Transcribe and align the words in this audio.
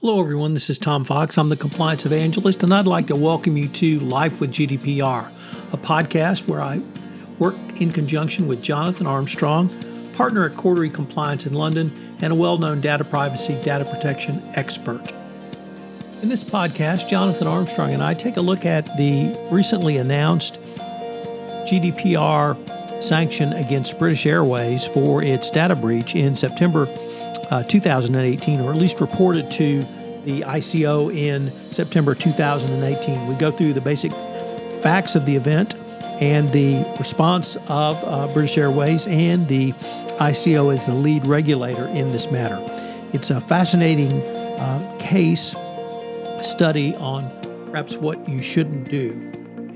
Hello, 0.00 0.20
everyone. 0.20 0.54
This 0.54 0.70
is 0.70 0.78
Tom 0.78 1.04
Fox. 1.04 1.36
I'm 1.36 1.48
the 1.48 1.56
compliance 1.56 2.06
evangelist, 2.06 2.62
and 2.62 2.72
I'd 2.72 2.86
like 2.86 3.08
to 3.08 3.16
welcome 3.16 3.56
you 3.56 3.66
to 3.66 3.98
Life 3.98 4.40
with 4.40 4.52
GDPR, 4.52 5.28
a 5.72 5.76
podcast 5.76 6.46
where 6.46 6.60
I 6.62 6.80
work 7.40 7.56
in 7.80 7.90
conjunction 7.90 8.46
with 8.46 8.62
Jonathan 8.62 9.08
Armstrong, 9.08 9.68
partner 10.12 10.46
at 10.46 10.52
Cordery 10.52 10.94
Compliance 10.94 11.46
in 11.46 11.54
London, 11.54 11.90
and 12.20 12.32
a 12.32 12.36
well 12.36 12.58
known 12.58 12.80
data 12.80 13.02
privacy, 13.02 13.60
data 13.60 13.84
protection 13.86 14.40
expert. 14.54 15.02
In 16.22 16.28
this 16.28 16.44
podcast, 16.44 17.08
Jonathan 17.08 17.48
Armstrong 17.48 17.92
and 17.92 18.00
I 18.00 18.14
take 18.14 18.36
a 18.36 18.40
look 18.40 18.64
at 18.64 18.96
the 18.96 19.36
recently 19.50 19.96
announced 19.96 20.60
GDPR 21.66 23.02
sanction 23.02 23.52
against 23.52 23.98
British 23.98 24.26
Airways 24.26 24.84
for 24.84 25.24
its 25.24 25.50
data 25.50 25.74
breach 25.74 26.14
in 26.14 26.36
September 26.36 26.86
uh, 27.50 27.62
2018, 27.62 28.60
or 28.60 28.70
at 28.70 28.76
least 28.76 29.00
reported 29.00 29.50
to 29.52 29.80
the 30.24 30.42
ICO 30.42 31.14
in 31.14 31.48
September 31.50 32.14
2018. 32.14 33.28
We 33.28 33.34
go 33.36 33.50
through 33.50 33.72
the 33.72 33.80
basic 33.80 34.12
facts 34.82 35.14
of 35.14 35.26
the 35.26 35.34
event 35.34 35.74
and 36.20 36.48
the 36.50 36.84
response 36.98 37.56
of 37.68 38.02
uh, 38.04 38.26
British 38.32 38.58
Airways 38.58 39.06
and 39.06 39.46
the 39.48 39.72
ICO 40.18 40.72
as 40.72 40.86
the 40.86 40.94
lead 40.94 41.26
regulator 41.26 41.86
in 41.88 42.10
this 42.12 42.30
matter. 42.30 42.58
It's 43.12 43.30
a 43.30 43.40
fascinating 43.40 44.12
uh, 44.12 44.96
case 44.98 45.54
study 46.42 46.94
on 46.96 47.30
perhaps 47.66 47.96
what 47.96 48.28
you 48.28 48.42
shouldn't 48.42 48.90
do. 48.90 49.12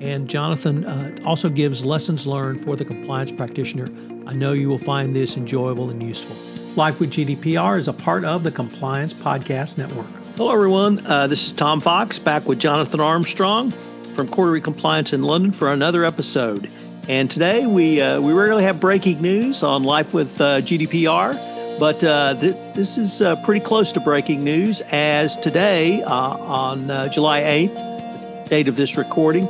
And 0.01 0.29
Jonathan 0.29 0.85
uh, 0.85 1.17
also 1.25 1.49
gives 1.49 1.85
lessons 1.85 2.27
learned 2.27 2.61
for 2.65 2.75
the 2.75 2.85
compliance 2.85 3.31
practitioner. 3.31 3.87
I 4.27 4.33
know 4.33 4.53
you 4.53 4.69
will 4.69 4.79
find 4.79 5.15
this 5.15 5.37
enjoyable 5.37 5.91
and 5.91 6.03
useful. 6.03 6.52
Life 6.75 7.01
with 7.01 7.11
GDPR 7.11 7.79
is 7.79 7.87
a 7.87 7.93
part 7.93 8.25
of 8.25 8.45
the 8.45 8.51
Compliance 8.51 9.13
Podcast 9.13 9.77
Network. 9.77 10.07
Hello, 10.39 10.55
everyone. 10.55 11.07
Uh, 11.07 11.27
this 11.27 11.45
is 11.45 11.53
Tom 11.53 11.81
Fox 11.81 12.19
back 12.19 12.49
with 12.49 12.59
Jonathan 12.59 12.99
Armstrong 12.99 13.71
from 14.15 14.27
Cordery 14.27 14.65
Compliance 14.65 15.13
in 15.13 15.23
London 15.23 15.53
for 15.53 15.71
another 15.71 16.07
episode. 16.07 16.71
And 17.11 17.31
today 17.31 17.67
we 17.67 18.01
uh, 18.01 18.23
we 18.23 18.33
rarely 18.33 18.65
have 18.65 18.81
breaking 18.81 19.21
news 19.21 19.63
on 19.63 19.83
Life 19.83 20.15
with 20.15 20.41
uh, 20.41 20.63
GDPR, 20.63 21.79
but 21.79 22.03
uh, 22.03 22.41
th- 22.41 22.57
this 22.75 22.97
is 22.97 23.21
uh, 23.21 23.37
pretty 23.45 23.61
close 23.61 23.93
to 23.93 24.01
breaking 24.01 24.43
news 24.43 24.81
as 24.93 25.37
today 25.37 26.03
uh, 26.03 26.11
on 26.11 27.11
July 27.11 27.43
8th, 27.43 28.49
date 28.49 28.69
of 28.69 28.77
this 28.77 28.97
recording, 28.97 29.47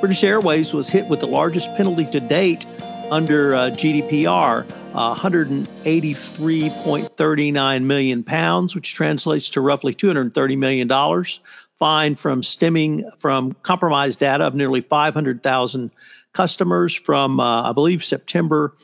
British 0.00 0.22
Airways 0.22 0.74
was 0.74 0.90
hit 0.90 1.06
with 1.06 1.20
the 1.20 1.26
largest 1.26 1.74
penalty 1.74 2.04
to 2.04 2.20
date 2.20 2.66
under 3.10 3.52
GDPR, 3.52 4.66
183.39 4.96 7.84
million 7.84 8.24
pounds, 8.24 8.74
which 8.74 8.94
translates 8.94 9.50
to 9.50 9.60
roughly 9.60 9.92
230 9.94 10.56
million 10.56 10.88
dollars. 10.88 11.38
Fine 11.78 12.16
from 12.16 12.42
stemming 12.42 13.08
from 13.18 13.52
compromised 13.62 14.18
data 14.18 14.46
of 14.46 14.54
nearly 14.54 14.80
500,000 14.80 15.90
customers 16.32 16.94
from, 16.94 17.38
uh, 17.38 17.68
I 17.68 17.72
believe, 17.72 18.02
September. 18.02 18.74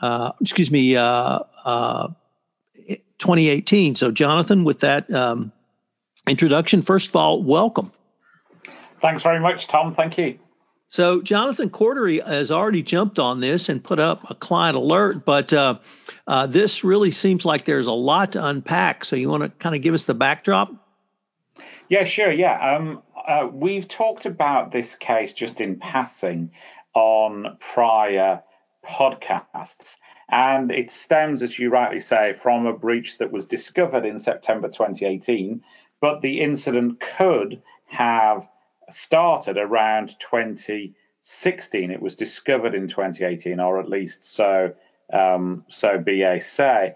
Uh, 0.00 0.32
excuse 0.40 0.70
me, 0.70 0.96
uh, 0.96 1.40
uh, 1.64 2.08
2018. 3.18 3.96
So, 3.96 4.10
Jonathan, 4.10 4.64
with 4.64 4.80
that 4.80 5.12
um, 5.12 5.52
introduction, 6.26 6.80
first 6.80 7.10
of 7.10 7.16
all, 7.16 7.42
welcome. 7.42 7.92
Thanks 9.02 9.22
very 9.22 9.40
much, 9.40 9.68
Tom. 9.68 9.94
Thank 9.94 10.16
you. 10.16 10.38
So 10.90 11.22
Jonathan 11.22 11.70
Cordery 11.70 12.24
has 12.24 12.50
already 12.50 12.82
jumped 12.82 13.20
on 13.20 13.38
this 13.38 13.68
and 13.68 13.82
put 13.82 14.00
up 14.00 14.28
a 14.28 14.34
client 14.34 14.76
alert, 14.76 15.24
but 15.24 15.52
uh, 15.52 15.78
uh, 16.26 16.48
this 16.48 16.82
really 16.82 17.12
seems 17.12 17.44
like 17.44 17.64
there's 17.64 17.86
a 17.86 17.92
lot 17.92 18.32
to 18.32 18.44
unpack. 18.44 19.04
So 19.04 19.14
you 19.14 19.30
want 19.30 19.44
to 19.44 19.50
kind 19.50 19.76
of 19.76 19.82
give 19.82 19.94
us 19.94 20.06
the 20.06 20.14
backdrop? 20.14 20.72
Yeah, 21.88 22.02
sure. 22.02 22.32
Yeah, 22.32 22.76
um, 22.76 23.02
uh, 23.16 23.46
we've 23.52 23.86
talked 23.86 24.26
about 24.26 24.72
this 24.72 24.96
case 24.96 25.32
just 25.32 25.60
in 25.60 25.78
passing 25.78 26.50
on 26.92 27.56
prior 27.60 28.42
podcasts, 28.84 29.96
and 30.28 30.72
it 30.72 30.90
stems, 30.90 31.44
as 31.44 31.56
you 31.56 31.70
rightly 31.70 32.00
say, 32.00 32.32
from 32.32 32.66
a 32.66 32.72
breach 32.72 33.18
that 33.18 33.30
was 33.30 33.46
discovered 33.46 34.04
in 34.04 34.18
September 34.18 34.66
2018, 34.66 35.62
but 36.00 36.20
the 36.20 36.40
incident 36.40 36.98
could 36.98 37.62
have 37.86 38.48
started 38.92 39.56
around 39.58 40.18
2016. 40.18 41.90
It 41.90 42.02
was 42.02 42.16
discovered 42.16 42.74
in 42.74 42.88
2018, 42.88 43.60
or 43.60 43.80
at 43.80 43.88
least 43.88 44.24
so 44.24 44.74
um, 45.12 45.64
so 45.68 45.98
BA 45.98 46.40
say. 46.40 46.94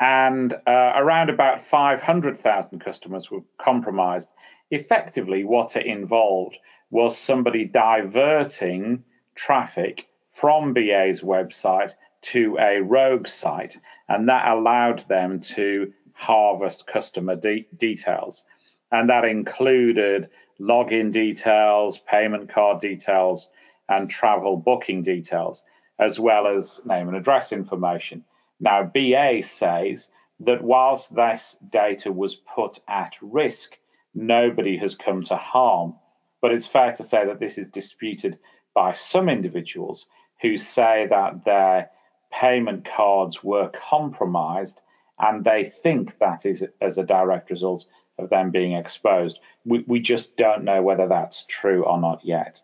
And 0.00 0.52
uh, 0.52 0.92
around 0.96 1.30
about 1.30 1.64
500,000 1.64 2.78
customers 2.78 3.30
were 3.30 3.42
compromised. 3.60 4.30
Effectively, 4.70 5.44
what 5.44 5.76
it 5.76 5.86
involved 5.86 6.58
was 6.90 7.18
somebody 7.18 7.64
diverting 7.64 9.04
traffic 9.34 10.06
from 10.32 10.72
BA's 10.72 11.22
website 11.22 11.92
to 12.20 12.56
a 12.60 12.80
rogue 12.80 13.26
site, 13.26 13.76
and 14.08 14.28
that 14.28 14.48
allowed 14.48 15.00
them 15.08 15.40
to 15.40 15.92
harvest 16.12 16.86
customer 16.86 17.36
de- 17.36 17.66
details. 17.76 18.44
And 18.90 19.10
that 19.10 19.24
included 19.24 20.30
login 20.60 21.12
details, 21.12 21.98
payment 21.98 22.48
card 22.48 22.80
details, 22.80 23.48
and 23.88 24.10
travel 24.10 24.56
booking 24.56 25.02
details, 25.02 25.62
as 25.98 26.18
well 26.20 26.46
as 26.46 26.80
name 26.84 27.08
and 27.08 27.16
address 27.16 27.52
information. 27.52 28.24
Now, 28.60 28.82
BA 28.84 29.42
says 29.42 30.10
that 30.40 30.62
whilst 30.62 31.14
this 31.14 31.56
data 31.68 32.12
was 32.12 32.34
put 32.34 32.80
at 32.88 33.14
risk, 33.20 33.76
nobody 34.14 34.76
has 34.78 34.94
come 34.94 35.22
to 35.24 35.36
harm. 35.36 35.96
But 36.40 36.52
it's 36.52 36.66
fair 36.66 36.92
to 36.92 37.04
say 37.04 37.26
that 37.26 37.40
this 37.40 37.58
is 37.58 37.68
disputed 37.68 38.38
by 38.74 38.92
some 38.92 39.28
individuals 39.28 40.06
who 40.40 40.56
say 40.56 41.06
that 41.10 41.44
their 41.44 41.90
payment 42.30 42.86
cards 42.96 43.42
were 43.42 43.70
compromised 43.70 44.80
and 45.18 45.44
they 45.44 45.64
think 45.64 46.16
that 46.18 46.46
is 46.46 46.64
as 46.80 46.98
a 46.98 47.02
direct 47.02 47.50
result 47.50 47.86
of 48.18 48.30
them 48.30 48.50
being 48.50 48.72
exposed. 48.72 49.38
We, 49.64 49.84
we 49.86 50.00
just 50.00 50.36
don't 50.36 50.64
know 50.64 50.82
whether 50.82 51.08
that's 51.08 51.44
true 51.44 51.84
or 51.84 52.00
not 52.00 52.24
yet. 52.24 52.60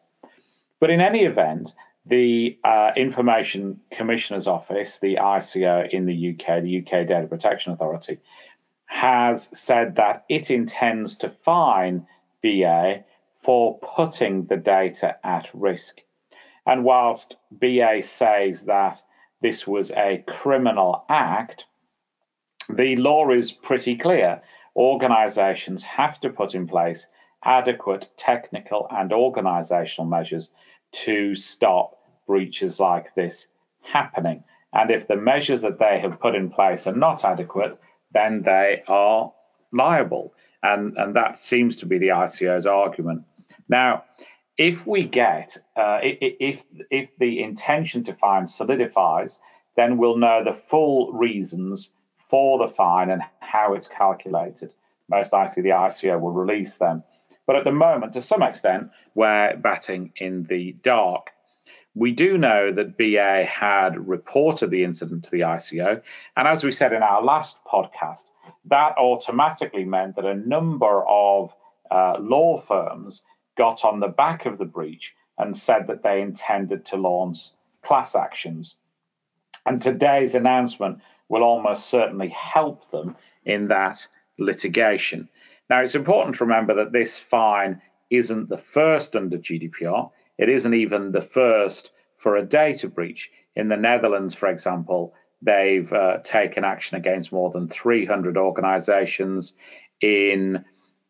But 0.81 0.91
in 0.91 1.01
any 1.01 1.25
event, 1.25 1.75
the 2.07 2.59
uh, 2.65 2.91
Information 2.97 3.81
Commissioner's 3.91 4.47
Office, 4.47 4.99
the 4.99 5.17
ICO 5.17 5.89
in 5.89 6.07
the 6.07 6.31
UK, 6.31 6.63
the 6.63 6.79
UK 6.81 7.07
Data 7.07 7.27
Protection 7.27 7.73
Authority, 7.73 8.19
has 8.87 9.49
said 9.59 9.97
that 9.97 10.25
it 10.29 10.51
intends 10.51 11.17
to 11.17 11.31
fine 11.31 12.07
BA 12.43 13.05
for 13.37 13.79
putting 13.79 14.47
the 14.47 14.57
data 14.57 15.17
at 15.25 15.51
risk. 15.55 16.01
And 16.67 16.85
whilst 16.85 17.37
BA 17.51 18.03
says 18.03 18.65
that 18.65 19.03
this 19.41 19.67
was 19.67 19.91
a 19.91 20.25
criminal 20.27 21.05
act, 21.09 21.67
the 22.69 22.97
law 22.97 23.31
is 23.31 23.53
pretty 23.53 23.97
clear 23.97 24.43
organizations 24.77 25.85
have 25.85 26.21
to 26.21 26.31
put 26.31 26.55
in 26.55 26.67
place 26.67 27.07
adequate 27.45 28.11
technical 28.17 28.87
and 28.91 29.13
organizational 29.13 30.09
measures 30.09 30.51
to 30.93 31.35
stop 31.35 31.99
breaches 32.27 32.81
like 32.81 33.15
this 33.15 33.47
happening. 33.83 34.45
And 34.73 34.91
if 34.91 35.07
the 35.07 35.17
measures 35.17 35.63
that 35.63 35.79
they 35.79 36.01
have 36.01 36.21
put 36.21 36.35
in 36.35 36.51
place 36.51 36.87
are 36.87 36.97
not 36.97 37.25
adequate, 37.25 37.79
then 38.13 38.43
they 38.43 38.83
are 38.89 39.33
liable. 39.73 40.35
And, 40.63 40.97
and 40.97 41.15
that 41.17 41.37
seems 41.37 41.77
to 41.79 41.87
be 41.87 41.99
the 41.99 42.09
ICO's 42.09 42.67
argument. 42.67 43.25
Now, 43.69 44.05
if 44.57 44.87
we 44.87 45.05
get, 45.05 45.57
uh, 45.77 45.99
if, 46.03 46.65
if 46.91 47.11
the 47.19 47.43
intention 47.43 48.05
to 48.05 48.15
find 48.15 48.49
solidifies, 48.49 49.41
then 49.77 49.99
we'll 49.99 50.17
know 50.17 50.43
the 50.45 50.55
full 50.55 51.13
reasons 51.13 51.93
for 52.29 52.59
the 52.59 52.73
fine 52.73 53.11
and 53.11 53.23
how 53.41 53.75
it's 53.75 53.89
calculated. 53.89 54.73
Most 55.09 55.33
likely 55.33 55.63
the 55.63 55.71
ICO 55.71 56.21
will 56.21 56.33
release 56.33 56.79
them. 56.79 57.03
But 57.47 57.57
at 57.57 57.65
the 57.65 57.73
moment, 57.73 58.15
to 58.15 58.23
some 58.23 58.43
extent, 58.43 58.91
we're 59.15 59.57
batting 59.57 60.13
in 60.17 60.45
the 60.45 60.73
dark. 60.83 61.31
We 61.95 62.13
do 62.13 62.39
know 62.39 62.73
that 62.73 62.97
BA 62.97 63.45
had 63.45 64.09
reported 64.09 64.71
the 64.71 64.83
incident 64.83 65.25
to 65.25 65.31
the 65.31 65.41
ICO. 65.41 66.03
And 66.37 66.49
as 66.49 66.65
we 66.65 66.73
said 66.73 66.93
in 66.93 67.03
our 67.03 67.23
last 67.23 67.59
podcast, 67.65 68.27
that 68.67 68.97
automatically 68.99 69.85
meant 69.85 70.17
that 70.17 70.25
a 70.25 70.35
number 70.35 71.05
of 71.07 71.55
uh, 71.91 72.17
law 72.19 72.61
firms 72.61 73.23
got 73.57 73.85
on 73.85 74.01
the 74.01 74.09
back 74.09 74.47
of 74.47 74.59
the 74.59 74.65
breach 74.65 75.15
and 75.39 75.57
said 75.57 75.87
that 75.87 76.03
they 76.03 76.21
intended 76.21 76.85
to 76.87 76.97
launch 76.97 77.51
class 77.83 78.15
actions. 78.15 78.77
And 79.67 79.81
today's 79.81 80.35
announcement 80.35 81.01
will 81.29 81.43
almost 81.43 81.89
certainly 81.89 82.29
help 82.29 82.91
them 82.91 83.17
in 83.45 83.69
that 83.69 84.07
litigation. 84.39 85.29
Now, 85.71 85.81
it's 85.81 85.95
important 85.95 86.37
to 86.37 86.45
remember 86.45 86.75
that 86.75 86.93
this 86.93 87.19
fine 87.19 87.81
isn't 88.11 88.49
the 88.49 88.59
first 88.59 89.17
under 89.17 89.39
GDPR. 89.39 90.11
It 90.39 90.49
isn't 90.49 90.75
even 90.75 91.13
the 91.13 91.23
first 91.23 91.91
for 92.19 92.37
a 92.37 92.45
data 92.45 92.89
breach. 92.89 93.31
In 93.57 93.69
the 93.69 93.77
Netherlands, 93.77 94.35
for 94.35 94.49
example, 94.49 95.15
they've 95.43 95.91
uh, 95.93 96.19
taken 96.19 96.65
action 96.65 96.97
against 96.97 97.33
more 97.33 97.51
than 97.51 97.69
300 97.69 98.37
organizations. 98.37 99.53
in 100.01 100.65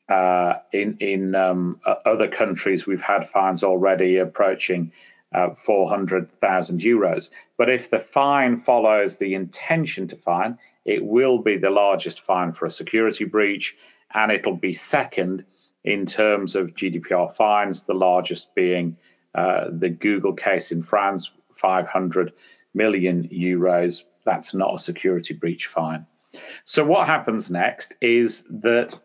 uh, 0.07 0.59
in 0.71 0.99
in 1.01 1.35
um, 1.35 1.81
other 2.05 2.29
countries, 2.29 2.87
we've 2.87 3.01
had 3.01 3.29
fines 3.29 3.65
already 3.65 4.19
approaching 4.19 4.93
uh, 5.35 5.55
400,000 5.55 6.81
euros. 6.81 7.31
But 7.59 7.69
if 7.69 7.91
the 7.91 7.99
fine 7.99 8.59
follows 8.59 9.17
the 9.17 9.35
intention 9.35 10.07
to 10.09 10.17
fine, 10.17 10.59
it 10.85 11.05
will 11.05 11.39
be 11.39 11.59
the 11.59 11.71
largest 11.71 12.21
fine 12.21 12.53
for 12.53 12.67
a 12.67 12.71
security 12.71 13.25
breach, 13.25 13.77
and 14.13 14.31
it'll 14.31 14.57
be 14.57 14.75
second 14.75 15.45
in 15.83 16.07
terms 16.07 16.55
of 16.55 16.75
GDPR 16.75 17.35
fines, 17.35 17.83
the 17.83 17.95
largest 17.95 18.55
being 18.55 18.97
uh, 19.35 19.67
the 19.71 19.89
Google 19.89 20.35
case 20.35 20.71
in 20.71 20.83
France, 20.83 21.31
500 21.57 22.33
million 22.73 23.29
euros. 23.29 24.03
That's 24.25 24.55
not 24.55 24.75
a 24.75 24.79
security 24.79 25.35
breach 25.35 25.67
fine. 25.67 26.07
So, 26.65 26.85
what 26.85 27.07
happens 27.07 27.51
next 27.51 27.97
is 28.01 28.45
that 28.51 28.99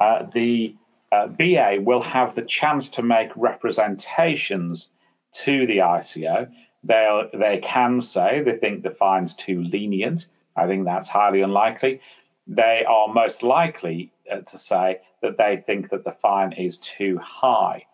uh, 0.00 0.26
the 0.32 0.76
uh, 1.10 1.28
BA 1.28 1.78
will 1.80 2.02
have 2.02 2.34
the 2.34 2.42
chance 2.42 2.90
to 2.90 3.02
make 3.02 3.30
representations 3.36 4.90
to 5.34 5.66
the 5.66 5.78
ICO. 5.78 6.50
They 6.82 7.30
they 7.32 7.58
can 7.58 8.00
say 8.00 8.42
they 8.42 8.56
think 8.56 8.82
the 8.82 8.90
fine's 8.90 9.34
too 9.34 9.62
lenient. 9.62 10.26
I 10.56 10.66
think 10.66 10.84
that's 10.84 11.08
highly 11.08 11.40
unlikely. 11.40 12.00
They 12.46 12.84
are 12.86 13.08
most 13.08 13.42
likely 13.42 14.12
uh, 14.30 14.40
to 14.40 14.58
say 14.58 15.00
that 15.22 15.38
they 15.38 15.56
think 15.56 15.90
that 15.90 16.04
the 16.04 16.12
fine 16.12 16.52
is 16.52 16.78
too 16.78 17.18
high. 17.18 17.86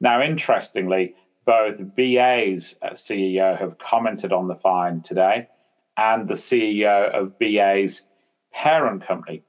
Now, 0.00 0.22
interestingly, 0.22 1.14
both 1.46 1.78
BA's 1.78 2.78
uh, 2.82 2.90
CEO 2.90 3.58
have 3.58 3.78
commented 3.78 4.32
on 4.32 4.48
the 4.48 4.54
fine 4.54 5.00
today, 5.00 5.48
and 5.96 6.28
the 6.28 6.34
CEO 6.34 7.10
of 7.10 7.38
BA's 7.38 8.02
parent 8.52 9.06
company 9.06 9.42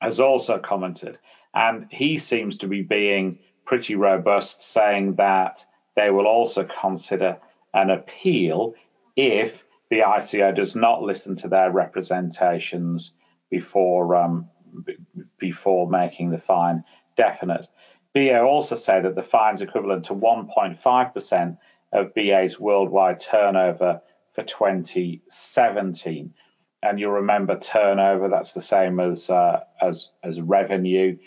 has 0.00 0.20
also 0.20 0.58
commented. 0.58 1.18
And 1.54 1.86
he 1.90 2.18
seems 2.18 2.58
to 2.58 2.68
be 2.68 2.82
being 2.82 3.38
pretty 3.64 3.94
robust, 3.94 4.60
saying 4.62 5.14
that 5.16 5.64
they 6.00 6.10
will 6.10 6.26
also 6.26 6.64
consider 6.64 7.38
an 7.74 7.90
appeal 7.90 8.74
if 9.16 9.64
the 9.90 10.00
ICO 10.00 10.54
does 10.54 10.74
not 10.74 11.02
listen 11.02 11.36
to 11.36 11.48
their 11.48 11.70
representations 11.70 13.12
before 13.50 14.16
um, 14.16 14.48
b- 14.84 14.96
before 15.38 15.90
making 15.90 16.30
the 16.30 16.38
fine 16.38 16.84
definite. 17.16 17.66
BA 18.14 18.40
also 18.40 18.76
say 18.76 19.00
that 19.02 19.14
the 19.14 19.22
fine 19.22 19.54
is 19.54 19.60
equivalent 19.60 20.06
to 20.06 20.14
1.5% 20.14 21.58
of 21.92 22.14
BA's 22.14 22.58
worldwide 22.58 23.20
turnover 23.20 24.00
for 24.32 24.42
2017. 24.42 26.34
And 26.82 26.98
you'll 26.98 27.12
remember 27.12 27.58
turnover, 27.58 28.28
that's 28.28 28.54
the 28.54 28.62
same 28.62 29.00
as, 29.00 29.28
uh, 29.28 29.60
as, 29.80 30.08
as 30.22 30.40
revenue, 30.40 31.18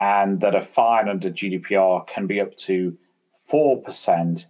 and 0.00 0.40
that 0.40 0.56
a 0.56 0.60
fine 0.60 1.08
under 1.08 1.30
GDPR 1.30 2.06
can 2.06 2.26
be 2.26 2.40
up 2.40 2.56
to 2.56 2.98
4%, 3.50 4.46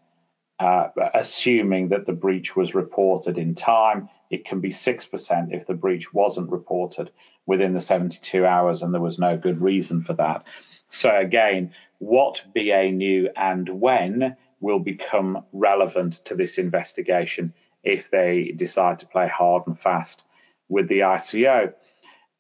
uh, 0.59 0.89
assuming 1.15 1.89
that 1.89 2.07
the 2.07 2.13
breach 2.13 2.57
was 2.57 2.75
reported 2.75 3.39
in 3.39 3.55
time. 3.55 4.09
It 4.31 4.45
can 4.45 4.61
be 4.61 4.71
6% 4.71 5.55
if 5.55 5.67
the 5.67 5.75
breach 5.75 6.13
wasn't 6.13 6.51
reported 6.51 7.11
within 7.47 7.73
the 7.73 7.81
72 7.81 8.45
hours 8.45 8.83
and 8.83 8.93
there 8.93 9.01
was 9.01 9.19
no 9.19 9.37
good 9.37 9.61
reason 9.63 10.03
for 10.03 10.13
that. 10.15 10.45
So, 10.89 11.15
again, 11.15 11.73
what 11.99 12.43
BA 12.55 12.91
knew 12.93 13.31
and 13.37 13.69
when 13.69 14.37
will 14.61 14.79
become 14.79 15.45
relevant 15.53 16.15
to 16.27 16.35
this 16.35 16.59
investigation 16.59 17.55
if 17.83 18.11
they 18.11 18.53
decide 18.55 18.99
to 19.01 19.07
play 19.07 19.29
hard 19.29 19.67
and 19.67 19.81
fast 19.81 20.23
with 20.69 20.89
the 20.89 21.01
ICO. 21.01 21.73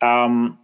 Um, 0.03 0.59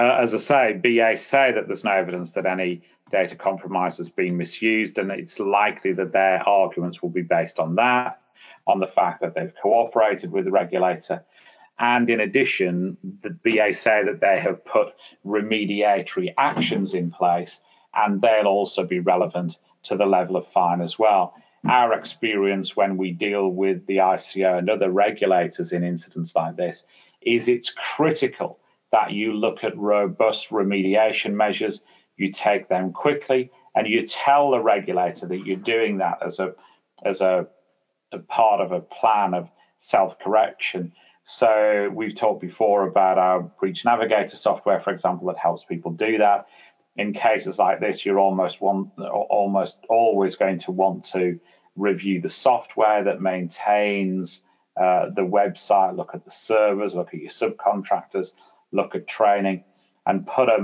Uh, 0.00 0.16
as 0.18 0.34
I 0.34 0.38
say, 0.38 0.72
BA 0.72 1.18
say 1.18 1.52
that 1.52 1.66
there's 1.66 1.84
no 1.84 1.92
evidence 1.92 2.32
that 2.32 2.46
any 2.46 2.80
data 3.10 3.36
compromise 3.36 3.98
has 3.98 4.08
been 4.08 4.38
misused, 4.38 4.96
and 4.96 5.10
it's 5.10 5.38
likely 5.38 5.92
that 5.92 6.12
their 6.12 6.42
arguments 6.48 7.02
will 7.02 7.10
be 7.10 7.20
based 7.20 7.60
on 7.60 7.74
that, 7.74 8.18
on 8.66 8.80
the 8.80 8.86
fact 8.86 9.20
that 9.20 9.34
they've 9.34 9.52
cooperated 9.62 10.32
with 10.32 10.46
the 10.46 10.50
regulator. 10.50 11.22
And 11.78 12.08
in 12.08 12.18
addition, 12.18 12.96
the 13.20 13.28
BA 13.28 13.74
say 13.74 14.02
that 14.04 14.22
they 14.22 14.40
have 14.40 14.64
put 14.64 14.94
remediatory 15.26 16.32
actions 16.38 16.94
in 16.94 17.10
place, 17.10 17.60
and 17.94 18.22
they'll 18.22 18.46
also 18.46 18.86
be 18.86 19.00
relevant 19.00 19.58
to 19.82 19.98
the 19.98 20.06
level 20.06 20.36
of 20.36 20.46
fine 20.48 20.80
as 20.80 20.98
well. 20.98 21.34
Our 21.68 21.92
experience 21.92 22.74
when 22.74 22.96
we 22.96 23.12
deal 23.12 23.50
with 23.50 23.84
the 23.84 23.98
ICO 23.98 24.60
and 24.60 24.70
other 24.70 24.90
regulators 24.90 25.72
in 25.72 25.84
incidents 25.84 26.34
like 26.34 26.56
this 26.56 26.86
is 27.20 27.48
it's 27.48 27.68
critical 27.68 28.59
that 28.92 29.12
you 29.12 29.32
look 29.32 29.64
at 29.64 29.76
robust 29.76 30.50
remediation 30.50 31.34
measures, 31.34 31.82
you 32.16 32.32
take 32.32 32.68
them 32.68 32.92
quickly, 32.92 33.50
and 33.74 33.86
you 33.86 34.06
tell 34.06 34.50
the 34.50 34.60
regulator 34.60 35.26
that 35.26 35.46
you're 35.46 35.56
doing 35.56 35.98
that 35.98 36.18
as 36.24 36.38
a 36.38 36.54
as 37.04 37.20
a, 37.20 37.46
a 38.12 38.18
part 38.18 38.60
of 38.60 38.72
a 38.72 38.80
plan 38.80 39.34
of 39.34 39.48
self-correction. 39.78 40.92
So 41.24 41.90
we've 41.94 42.14
talked 42.14 42.40
before 42.40 42.86
about 42.86 43.16
our 43.16 43.40
breach 43.40 43.84
navigator 43.84 44.36
software, 44.36 44.80
for 44.80 44.90
example, 44.92 45.28
that 45.28 45.38
helps 45.38 45.64
people 45.64 45.92
do 45.92 46.18
that. 46.18 46.46
In 46.96 47.12
cases 47.12 47.58
like 47.58 47.80
this, 47.80 48.04
you're 48.04 48.18
almost 48.18 48.60
one, 48.60 48.90
almost 48.98 49.78
always 49.88 50.36
going 50.36 50.58
to 50.60 50.72
want 50.72 51.04
to 51.12 51.38
review 51.76 52.20
the 52.20 52.28
software 52.28 53.04
that 53.04 53.22
maintains 53.22 54.42
uh, 54.78 55.06
the 55.14 55.22
website, 55.22 55.96
look 55.96 56.10
at 56.14 56.24
the 56.24 56.30
servers, 56.30 56.94
look 56.94 57.14
at 57.14 57.20
your 57.20 57.30
subcontractors, 57.30 58.32
look 58.72 58.94
at 58.94 59.06
training, 59.06 59.64
and 60.06 60.26
put 60.26 60.48
a, 60.48 60.58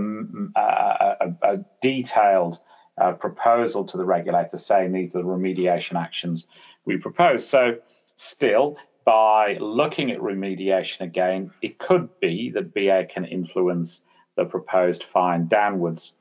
a, 0.56 1.34
a 1.42 1.58
detailed 1.82 2.58
uh, 3.00 3.12
proposal 3.12 3.84
to 3.84 3.96
the 3.96 4.04
regulator 4.04 4.58
saying 4.58 4.92
these 4.92 5.14
are 5.14 5.22
the 5.22 5.28
remediation 5.28 6.00
actions 6.00 6.46
we 6.84 6.96
propose. 6.96 7.46
So, 7.46 7.76
still, 8.16 8.76
by 9.04 9.56
looking 9.60 10.10
at 10.10 10.18
remediation 10.18 11.02
again, 11.02 11.50
it 11.62 11.78
could 11.78 12.08
be 12.20 12.52
that 12.54 12.74
BA 12.74 13.06
can 13.12 13.24
influence 13.24 14.00
the 14.36 14.44
proposed 14.44 15.02
fine 15.02 15.46
downwards. 15.46 16.14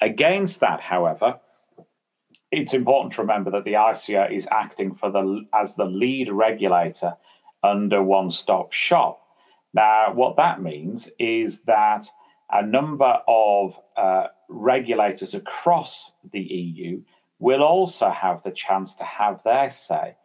Against 0.00 0.60
that, 0.60 0.80
however, 0.80 1.40
it's 2.50 2.74
important 2.74 3.14
to 3.14 3.22
remember 3.22 3.52
that 3.52 3.64
the 3.64 3.74
ICO 3.74 4.34
is 4.34 4.48
acting 4.50 4.94
for 4.94 5.10
the 5.10 5.44
as 5.54 5.74
the 5.74 5.84
lead 5.84 6.30
regulator 6.32 7.14
under 7.62 8.02
one 8.02 8.30
stop 8.30 8.72
shop. 8.72 9.19
Now, 9.72 10.12
what 10.14 10.36
that 10.36 10.60
means 10.60 11.08
is 11.18 11.60
that 11.62 12.08
a 12.50 12.66
number 12.66 13.20
of 13.28 13.78
uh, 13.96 14.26
regulators 14.48 15.34
across 15.34 16.12
the 16.32 16.40
EU 16.40 17.02
will 17.38 17.62
also 17.62 18.10
have 18.10 18.42
the 18.42 18.50
chance 18.50 18.96
to 18.96 19.04
have 19.04 19.42
their 19.44 19.70
say. 19.70 20.16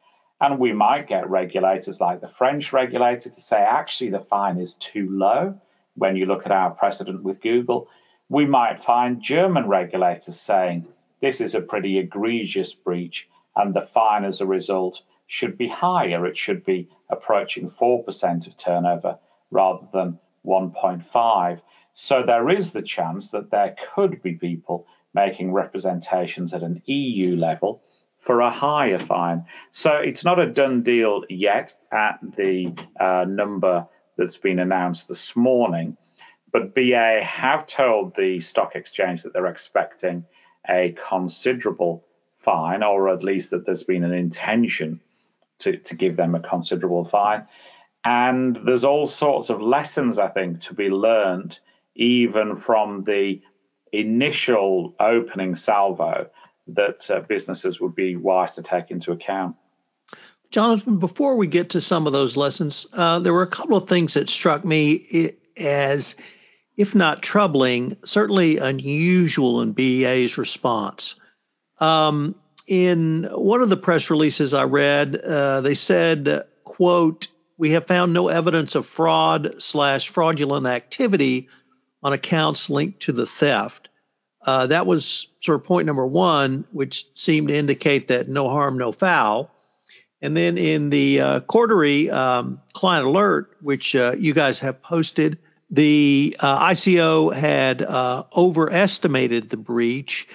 And 0.41 0.59
we 0.59 0.73
might 0.73 1.07
get 1.07 1.29
regulators 1.29 2.01
like 2.01 2.21
the 2.21 2.27
French 2.27 2.73
regulator 2.73 3.29
to 3.29 3.41
say, 3.41 3.57
actually, 3.57 4.09
the 4.09 4.19
fine 4.19 4.57
is 4.57 4.73
too 4.73 5.09
low 5.09 5.59
when 5.93 6.15
you 6.15 6.25
look 6.25 6.45
at 6.45 6.51
our 6.51 6.71
precedent 6.71 7.23
with 7.23 7.41
Google. 7.41 7.87
We 8.27 8.45
might 8.45 8.83
find 8.83 9.21
German 9.21 9.67
regulators 9.67 10.39
saying, 10.39 10.87
this 11.21 11.39
is 11.39 11.55
a 11.55 11.61
pretty 11.61 11.99
egregious 11.99 12.73
breach, 12.73 13.29
and 13.55 13.73
the 13.73 13.87
fine 13.93 14.25
as 14.25 14.41
a 14.41 14.45
result 14.45 15.03
should 15.27 15.57
be 15.57 15.67
higher. 15.67 16.25
It 16.25 16.37
should 16.37 16.65
be 16.65 16.89
approaching 17.09 17.69
4% 17.69 18.47
of 18.47 18.57
turnover 18.57 19.19
rather 19.55 19.88
than 19.91 20.19
1.5. 20.45 21.62
So 21.93 22.24
there 22.25 22.50
is 22.50 22.71
the 22.71 22.81
chance 22.81 23.31
that 23.31 23.50
there 23.50 23.75
could 23.93 24.21
be 24.21 24.33
people 24.33 24.85
making 25.13 25.53
representations 25.53 26.53
at 26.53 26.62
an 26.62 26.81
EU 26.85 27.38
level 27.38 27.81
for 28.19 28.41
a 28.41 28.51
higher 28.51 29.00
fine. 29.00 29.45
So 29.71 29.95
it's 29.95 30.25
not 30.25 30.39
a 30.39 30.51
done 30.51 30.83
deal 30.83 31.24
yet 31.29 31.74
at 31.91 32.19
the 32.21 32.74
uh, 33.00 33.25
number 33.27 33.88
that's 34.17 34.38
been 34.38 34.59
announced 34.59 35.07
this 35.07 35.35
morning. 35.35 35.97
But 36.51 36.75
BA 36.75 37.21
have 37.24 37.65
told 37.65 38.15
the 38.15 38.41
stock 38.41 38.75
exchange 38.75 39.24
that 39.24 39.33
they're 39.33 39.45
expecting 39.45 40.25
a 40.67 40.95
considerable 41.09 42.05
fine, 42.39 42.83
or 42.83 43.09
at 43.09 43.24
least 43.24 43.51
that 43.51 43.65
there's 43.65 43.83
been 43.83 44.03
an 44.03 44.13
intention 44.13 45.01
to, 45.59 45.77
to 45.77 45.95
give 45.95 46.15
them 46.15 46.35
a 46.35 46.39
considerable 46.39 47.05
fine. 47.05 47.47
And 48.05 48.55
there's 48.55 48.83
all 48.83 49.07
sorts 49.07 49.50
of 49.50 49.62
lessons, 49.62 50.19
I 50.19 50.27
think, 50.27 50.62
to 50.62 50.75
be 50.75 50.89
learned 50.89 51.59
even 51.95 52.55
from 52.55 53.03
the 53.03 53.41
initial 53.91 54.93
opening 55.00 55.55
salvo 55.55 56.29
that 56.67 57.09
uh, 57.09 57.21
businesses 57.21 57.81
would 57.81 57.95
be 57.95 58.15
wise 58.15 58.53
to 58.53 58.63
take 58.63 58.91
into 58.91 59.12
account. 59.12 59.55
Jonathan, 60.51 61.00
before 61.00 61.35
we 61.35 61.47
get 61.47 61.71
to 61.71 61.81
some 61.81 62.05
of 62.05 62.13
those 62.13 62.38
lessons, 62.38 62.85
uh, 62.93 63.19
there 63.19 63.33
were 63.33 63.41
a 63.41 63.47
couple 63.47 63.75
of 63.75 63.89
things 63.89 64.13
that 64.13 64.29
struck 64.29 64.63
me 64.63 65.31
as, 65.57 66.15
if 66.77 66.93
not 66.93 67.24
troubling, 67.24 67.97
certainly 68.05 68.57
unusual 68.57 69.62
in 69.62 69.71
BA's 69.71 70.38
response. 70.38 71.15
Um, 71.79 72.35
in 72.67 73.27
one 73.31 73.62
of 73.62 73.69
the 73.69 73.77
press 73.77 74.12
releases 74.12 74.53
I 74.53 74.63
read, 74.63 75.15
uh, 75.15 75.62
they 75.62 75.74
said, 75.74 76.45
"quote 76.63 77.27
We 77.57 77.71
have 77.71 77.88
found 77.88 78.13
no 78.13 78.27
evidence 78.27 78.75
of 78.75 78.85
fraud 78.85 79.62
slash 79.62 80.09
fraudulent 80.09 80.67
activity 80.67 81.50
on 82.03 82.13
accounts 82.13 82.69
linked 82.69 83.01
to 83.03 83.12
the 83.13 83.25
theft. 83.25 83.89
Uh, 84.45 84.67
that 84.67 84.85
was 84.85 85.27
sort 85.39 85.59
of 85.59 85.65
point 85.65 85.88
number 85.88 86.05
one, 86.05 86.65
which 86.71 87.07
seemed 87.15 87.47
to 87.47 87.55
indicate 87.55 88.09
that 88.09 88.27
no 88.27 88.50
harm, 88.50 88.77
no 88.77 88.91
foul. 88.91 89.51
And 90.21 90.35
then 90.35 90.57
in 90.57 90.89
the 90.89 91.21
uh, 91.21 91.39
Cordery 91.41 92.12
um, 92.12 92.62
client 92.74 93.05
alert, 93.05 93.57
which 93.62 93.95
uh, 93.95 94.13
you 94.17 94.33
guys 94.33 94.59
have 94.59 94.81
posted, 94.81 95.39
the 95.71 96.35
uh, 96.39 96.69
ICO 96.69 97.33
had 97.33 97.81
uh, 97.81 98.24
overestimated 98.35 99.50
the 99.50 99.57
breach. 99.57 100.27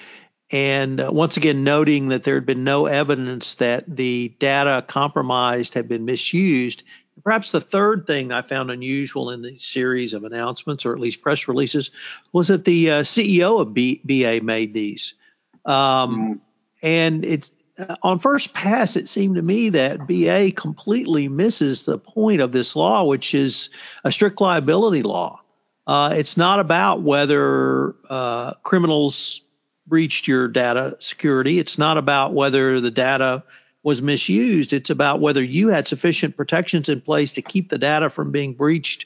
And 0.51 0.99
uh, 0.99 1.09
once 1.11 1.37
again, 1.37 1.63
noting 1.63 2.09
that 2.09 2.23
there 2.23 2.35
had 2.35 2.45
been 2.45 2.65
no 2.65 2.85
evidence 2.85 3.55
that 3.55 3.85
the 3.87 4.29
data 4.39 4.83
compromised 4.85 5.73
had 5.73 5.87
been 5.87 6.03
misused. 6.03 6.83
Perhaps 7.23 7.51
the 7.51 7.61
third 7.61 8.07
thing 8.07 8.31
I 8.31 8.41
found 8.41 8.71
unusual 8.71 9.31
in 9.31 9.41
the 9.41 9.57
series 9.57 10.13
of 10.13 10.23
announcements, 10.23 10.85
or 10.85 10.93
at 10.93 10.99
least 10.99 11.21
press 11.21 11.47
releases, 11.47 11.91
was 12.31 12.47
that 12.49 12.65
the 12.65 12.91
uh, 12.91 13.01
CEO 13.01 13.61
of 13.61 13.73
B- 13.73 14.01
BA 14.03 14.43
made 14.43 14.73
these. 14.73 15.13
Um, 15.65 16.35
mm. 16.35 16.39
And 16.81 17.25
it's 17.25 17.51
uh, 17.77 17.95
on 18.01 18.19
first 18.19 18.53
pass, 18.53 18.95
it 18.95 19.07
seemed 19.07 19.35
to 19.35 19.41
me 19.41 19.69
that 19.69 20.07
BA 20.07 20.51
completely 20.51 21.27
misses 21.27 21.83
the 21.83 21.97
point 21.97 22.41
of 22.41 22.51
this 22.51 22.75
law, 22.75 23.03
which 23.03 23.33
is 23.33 23.69
a 24.03 24.11
strict 24.11 24.41
liability 24.41 25.03
law. 25.03 25.41
Uh, 25.87 26.13
it's 26.15 26.37
not 26.37 26.59
about 26.59 27.01
whether 27.01 27.95
uh, 28.09 28.53
criminals 28.63 29.41
breached 29.87 30.27
your 30.27 30.47
data 30.47 30.95
security. 30.99 31.59
It's 31.59 31.77
not 31.77 31.97
about 31.97 32.33
whether 32.33 32.79
the 32.79 32.91
data 32.91 33.43
was 33.83 34.01
misused. 34.01 34.73
It's 34.73 34.89
about 34.89 35.19
whether 35.19 35.43
you 35.43 35.69
had 35.69 35.87
sufficient 35.87 36.37
protections 36.37 36.89
in 36.89 37.01
place 37.01 37.33
to 37.33 37.41
keep 37.41 37.69
the 37.69 37.77
data 37.77 38.09
from 38.09 38.31
being 38.31 38.53
breached 38.53 39.05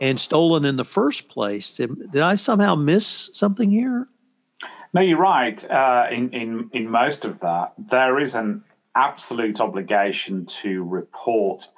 and 0.00 0.18
stolen 0.18 0.64
in 0.64 0.76
the 0.76 0.84
first 0.84 1.28
place. 1.28 1.74
Did, 1.74 2.12
did 2.12 2.22
I 2.22 2.34
somehow 2.34 2.74
miss 2.74 3.30
something 3.32 3.70
here? 3.70 4.08
No, 4.92 5.00
you're 5.00 5.18
right. 5.18 5.70
Uh, 5.70 6.08
in, 6.10 6.30
in, 6.30 6.70
in 6.72 6.90
most 6.90 7.24
of 7.24 7.40
that, 7.40 7.74
there 7.78 8.18
is 8.18 8.34
an 8.34 8.64
absolute 8.94 9.60
obligation 9.60 10.46
to 10.46 10.82
report 10.82 11.68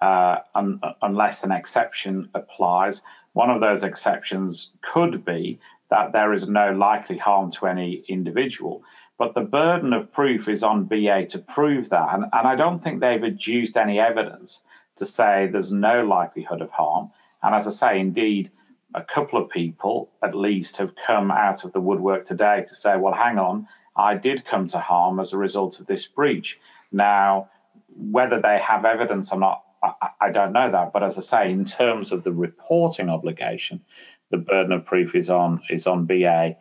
uh, 0.00 0.38
un, 0.54 0.80
unless 1.02 1.44
an 1.44 1.52
exception 1.52 2.30
applies. 2.34 3.02
One 3.34 3.50
of 3.50 3.60
those 3.60 3.82
exceptions 3.82 4.70
could 4.80 5.24
be 5.24 5.60
that 5.90 6.12
there 6.12 6.32
is 6.32 6.48
no 6.48 6.72
likely 6.72 7.18
harm 7.18 7.50
to 7.52 7.66
any 7.66 8.02
individual. 8.08 8.82
But 9.18 9.34
the 9.34 9.42
burden 9.42 9.92
of 9.92 10.12
proof 10.12 10.48
is 10.48 10.62
on 10.62 10.84
BA 10.84 11.26
to 11.30 11.38
prove 11.38 11.90
that. 11.90 12.14
And, 12.14 12.24
and 12.32 12.48
I 12.48 12.56
don't 12.56 12.82
think 12.82 13.00
they've 13.00 13.22
adduced 13.22 13.76
any 13.76 14.00
evidence 14.00 14.62
to 14.96 15.06
say 15.06 15.46
there's 15.46 15.72
no 15.72 16.04
likelihood 16.04 16.60
of 16.60 16.70
harm. 16.70 17.10
And 17.42 17.54
as 17.54 17.66
I 17.66 17.70
say, 17.70 18.00
indeed, 18.00 18.50
a 18.94 19.02
couple 19.02 19.42
of 19.42 19.50
people 19.50 20.10
at 20.22 20.34
least 20.34 20.76
have 20.78 20.92
come 21.06 21.30
out 21.30 21.64
of 21.64 21.72
the 21.72 21.80
woodwork 21.80 22.26
today 22.26 22.64
to 22.66 22.74
say, 22.74 22.96
well, 22.96 23.14
hang 23.14 23.38
on, 23.38 23.68
I 23.96 24.16
did 24.16 24.44
come 24.44 24.68
to 24.68 24.78
harm 24.78 25.20
as 25.20 25.32
a 25.32 25.38
result 25.38 25.80
of 25.80 25.86
this 25.86 26.06
breach. 26.06 26.58
Now, 26.90 27.50
whether 27.96 28.40
they 28.40 28.58
have 28.58 28.84
evidence 28.84 29.32
or 29.32 29.38
not, 29.38 29.62
I, 29.82 30.08
I 30.20 30.30
don't 30.30 30.52
know 30.52 30.70
that. 30.70 30.92
But 30.92 31.02
as 31.02 31.18
I 31.18 31.20
say, 31.20 31.50
in 31.50 31.64
terms 31.64 32.12
of 32.12 32.24
the 32.24 32.32
reporting 32.32 33.08
obligation, 33.08 33.82
the 34.30 34.38
burden 34.38 34.72
of 34.72 34.84
proof 34.84 35.14
is 35.14 35.28
on 35.28 35.60
is 35.68 35.86
on 35.86 36.06
BA 36.06 36.56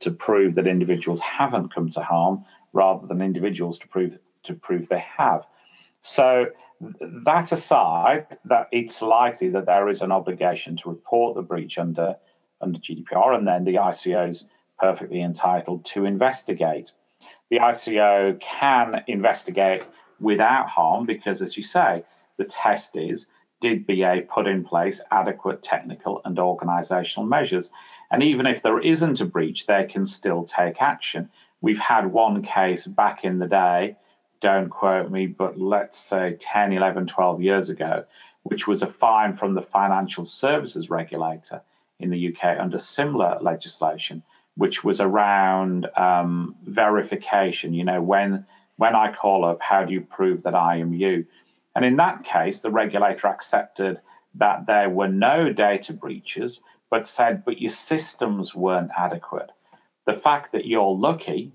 to 0.00 0.10
prove 0.10 0.56
that 0.56 0.66
individuals 0.66 1.20
haven't 1.20 1.74
come 1.74 1.90
to 1.90 2.02
harm, 2.02 2.44
rather 2.72 3.06
than 3.06 3.22
individuals 3.22 3.78
to 3.78 3.88
prove 3.88 4.18
to 4.44 4.54
prove 4.54 4.88
they 4.88 5.04
have. 5.16 5.46
So 6.00 6.46
that 6.80 7.52
aside, 7.52 8.26
that 8.44 8.68
it's 8.72 9.00
likely 9.00 9.50
that 9.50 9.66
there 9.66 9.88
is 9.88 10.02
an 10.02 10.12
obligation 10.12 10.76
to 10.76 10.90
report 10.90 11.34
the 11.34 11.42
breach 11.42 11.78
under 11.78 12.16
under 12.60 12.78
GDPR, 12.78 13.36
and 13.36 13.46
then 13.46 13.64
the 13.64 13.74
ICO 13.74 14.30
is 14.30 14.46
perfectly 14.78 15.22
entitled 15.22 15.84
to 15.86 16.04
investigate. 16.04 16.92
The 17.50 17.58
ICO 17.58 18.40
can 18.40 19.04
investigate 19.06 19.84
without 20.20 20.68
harm 20.68 21.06
because, 21.06 21.42
as 21.42 21.56
you 21.56 21.62
say, 21.62 22.04
the 22.36 22.44
test 22.44 22.96
is 22.96 23.26
did 23.60 23.86
BA 23.86 24.22
put 24.28 24.46
in 24.46 24.64
place 24.64 25.00
adequate 25.10 25.62
technical 25.62 26.20
and 26.24 26.38
organizational 26.38 27.26
measures? 27.26 27.70
And 28.10 28.22
even 28.22 28.46
if 28.46 28.62
there 28.62 28.80
isn't 28.80 29.20
a 29.20 29.24
breach, 29.24 29.66
they 29.66 29.84
can 29.84 30.06
still 30.06 30.44
take 30.44 30.80
action. 30.80 31.30
We've 31.60 31.80
had 31.80 32.12
one 32.12 32.42
case 32.42 32.86
back 32.86 33.24
in 33.24 33.38
the 33.38 33.46
day 33.46 33.96
don't 34.44 34.68
quote 34.68 35.10
me, 35.10 35.26
but 35.26 35.58
let's 35.58 35.96
say 35.96 36.36
10, 36.38 36.74
11, 36.74 37.06
12 37.06 37.40
years 37.40 37.70
ago, 37.70 38.04
which 38.42 38.66
was 38.66 38.82
a 38.82 38.86
fine 38.86 39.38
from 39.38 39.54
the 39.54 39.62
financial 39.62 40.26
services 40.26 40.90
regulator 40.90 41.62
in 41.98 42.10
the 42.10 42.28
UK 42.28 42.60
under 42.60 42.78
similar 42.78 43.38
legislation, 43.40 44.22
which 44.54 44.84
was 44.84 45.00
around 45.00 45.86
um, 45.96 46.54
verification. 46.62 47.72
You 47.72 47.84
know, 47.84 48.02
when 48.02 48.44
when 48.76 48.94
I 48.94 49.14
call 49.14 49.46
up, 49.46 49.62
how 49.62 49.84
do 49.84 49.94
you 49.94 50.02
prove 50.02 50.42
that 50.42 50.54
I 50.54 50.76
am 50.76 50.92
you? 50.92 51.24
And 51.74 51.82
in 51.82 51.96
that 51.96 52.24
case, 52.24 52.60
the 52.60 52.70
regulator 52.70 53.28
accepted 53.28 53.98
that 54.34 54.66
there 54.66 54.90
were 54.90 55.08
no 55.08 55.54
data 55.54 55.94
breaches, 55.94 56.60
but 56.94 57.08
said, 57.08 57.44
but 57.44 57.60
your 57.60 57.72
systems 57.72 58.54
weren't 58.54 58.92
adequate. 58.96 59.50
The 60.06 60.12
fact 60.14 60.52
that 60.52 60.64
you're 60.64 60.94
lucky 60.94 61.50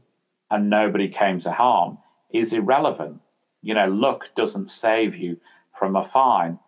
and 0.52 0.70
nobody 0.70 1.08
came 1.08 1.40
to 1.40 1.52
harm 1.54 1.98
is 2.30 2.52
irrelevant. 2.52 3.22
You 3.62 3.74
know, 3.74 3.88
luck 3.88 4.32
doesn't 4.36 4.70
save 4.70 5.16
you 5.16 5.38
from 5.80 5.96
a 5.96 6.04
fine. 6.04 6.60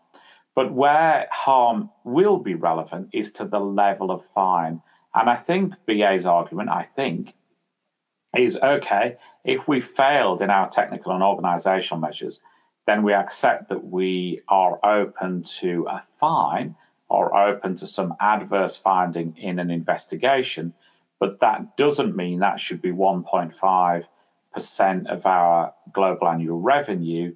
But 0.55 0.71
where 0.71 1.27
harm 1.31 1.89
will 2.05 2.37
be 2.37 2.55
relevant 2.55 3.09
is 3.11 3.33
to 3.33 3.45
the 3.45 3.59
level 3.59 4.09
of 4.09 4.23
fine. 4.33 4.81
And 5.13 5.29
I 5.29 5.35
think 5.35 5.73
BA's 5.85 6.25
argument, 6.25 6.69
I 6.69 6.83
think, 6.83 7.33
is 8.33 8.55
okay, 8.55 9.17
if 9.43 9.67
we 9.67 9.81
failed 9.81 10.41
in 10.41 10.49
our 10.49 10.69
technical 10.69 11.11
and 11.11 11.23
organizational 11.23 11.99
measures, 11.99 12.39
then 12.87 13.03
we 13.03 13.11
accept 13.13 13.67
that 13.67 13.83
we 13.83 14.43
are 14.47 14.79
open 14.81 15.43
to 15.59 15.87
a 15.89 16.05
fine 16.21 16.77
or 17.11 17.37
open 17.37 17.75
to 17.75 17.87
some 17.87 18.15
adverse 18.19 18.77
finding 18.77 19.35
in 19.37 19.59
an 19.59 19.69
investigation. 19.69 20.73
But 21.19 21.41
that 21.41 21.75
doesn't 21.77 22.15
mean 22.15 22.39
that 22.39 22.59
should 22.59 22.81
be 22.81 22.91
1.5 22.91 24.05
percent 24.53 25.07
of 25.07 25.25
our 25.25 25.73
global 25.93 26.27
annual 26.27 26.59
revenue 26.59 27.35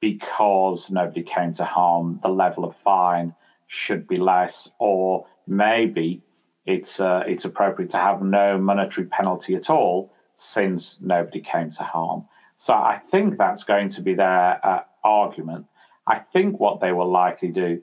because 0.00 0.90
nobody 0.90 1.22
came 1.22 1.54
to 1.54 1.64
harm, 1.64 2.20
the 2.22 2.28
level 2.28 2.64
of 2.64 2.76
fine 2.84 3.34
should 3.66 4.06
be 4.06 4.16
less, 4.16 4.70
or 4.78 5.26
maybe 5.46 6.22
it's 6.64 7.00
uh, 7.00 7.22
it's 7.26 7.44
appropriate 7.44 7.90
to 7.90 7.96
have 7.96 8.22
no 8.22 8.58
monetary 8.58 9.06
penalty 9.06 9.54
at 9.54 9.70
all 9.70 10.12
since 10.34 10.98
nobody 11.00 11.40
came 11.40 11.70
to 11.70 11.82
harm. 11.82 12.26
So 12.56 12.74
I 12.74 12.98
think 12.98 13.36
that's 13.36 13.64
going 13.64 13.90
to 13.90 14.02
be 14.02 14.14
their 14.14 14.64
uh, 14.64 14.82
argument. 15.02 15.66
I 16.06 16.18
think 16.18 16.60
what 16.60 16.80
they 16.80 16.92
will 16.92 17.10
likely 17.10 17.48
do 17.48 17.82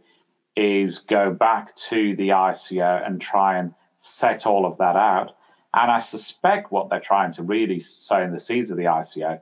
is 0.56 1.00
go 1.00 1.32
back 1.32 1.76
to 1.76 2.16
the 2.16 2.30
ICO 2.30 3.06
and 3.06 3.20
try 3.20 3.58
and 3.58 3.74
set 3.98 4.46
all 4.46 4.66
of 4.66 4.78
that 4.78 4.96
out 4.96 5.32
and 5.74 5.90
I 5.90 6.00
suspect 6.00 6.72
what 6.72 6.90
they're 6.90 7.00
trying 7.00 7.32
to 7.34 7.44
really 7.44 7.80
sow 7.80 8.22
in 8.22 8.32
the 8.32 8.40
seeds 8.40 8.70
of 8.70 8.78
the 8.78 8.84
ICO 8.84 9.42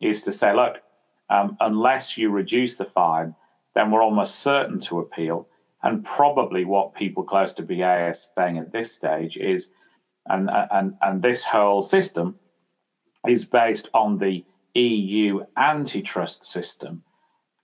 is 0.00 0.22
to 0.22 0.32
say, 0.32 0.54
look, 0.54 0.78
um, 1.30 1.56
unless 1.60 2.16
you 2.18 2.30
reduce 2.30 2.76
the 2.76 2.84
fine, 2.84 3.34
then 3.74 3.90
we're 3.90 4.02
almost 4.02 4.40
certain 4.40 4.80
to 4.80 4.98
appeal. 4.98 5.46
And 5.82 6.04
probably 6.04 6.64
what 6.64 6.94
people 6.94 7.22
close 7.22 7.54
to 7.54 7.62
BA 7.62 7.84
are 7.84 8.14
saying 8.14 8.58
at 8.58 8.72
this 8.72 8.92
stage 8.92 9.36
is, 9.36 9.70
and, 10.26 10.50
and, 10.50 10.94
and 11.00 11.22
this 11.22 11.44
whole 11.44 11.82
system 11.82 12.36
is 13.26 13.44
based 13.44 13.88
on 13.94 14.18
the 14.18 14.44
EU 14.74 15.44
antitrust 15.56 16.44
system. 16.44 17.04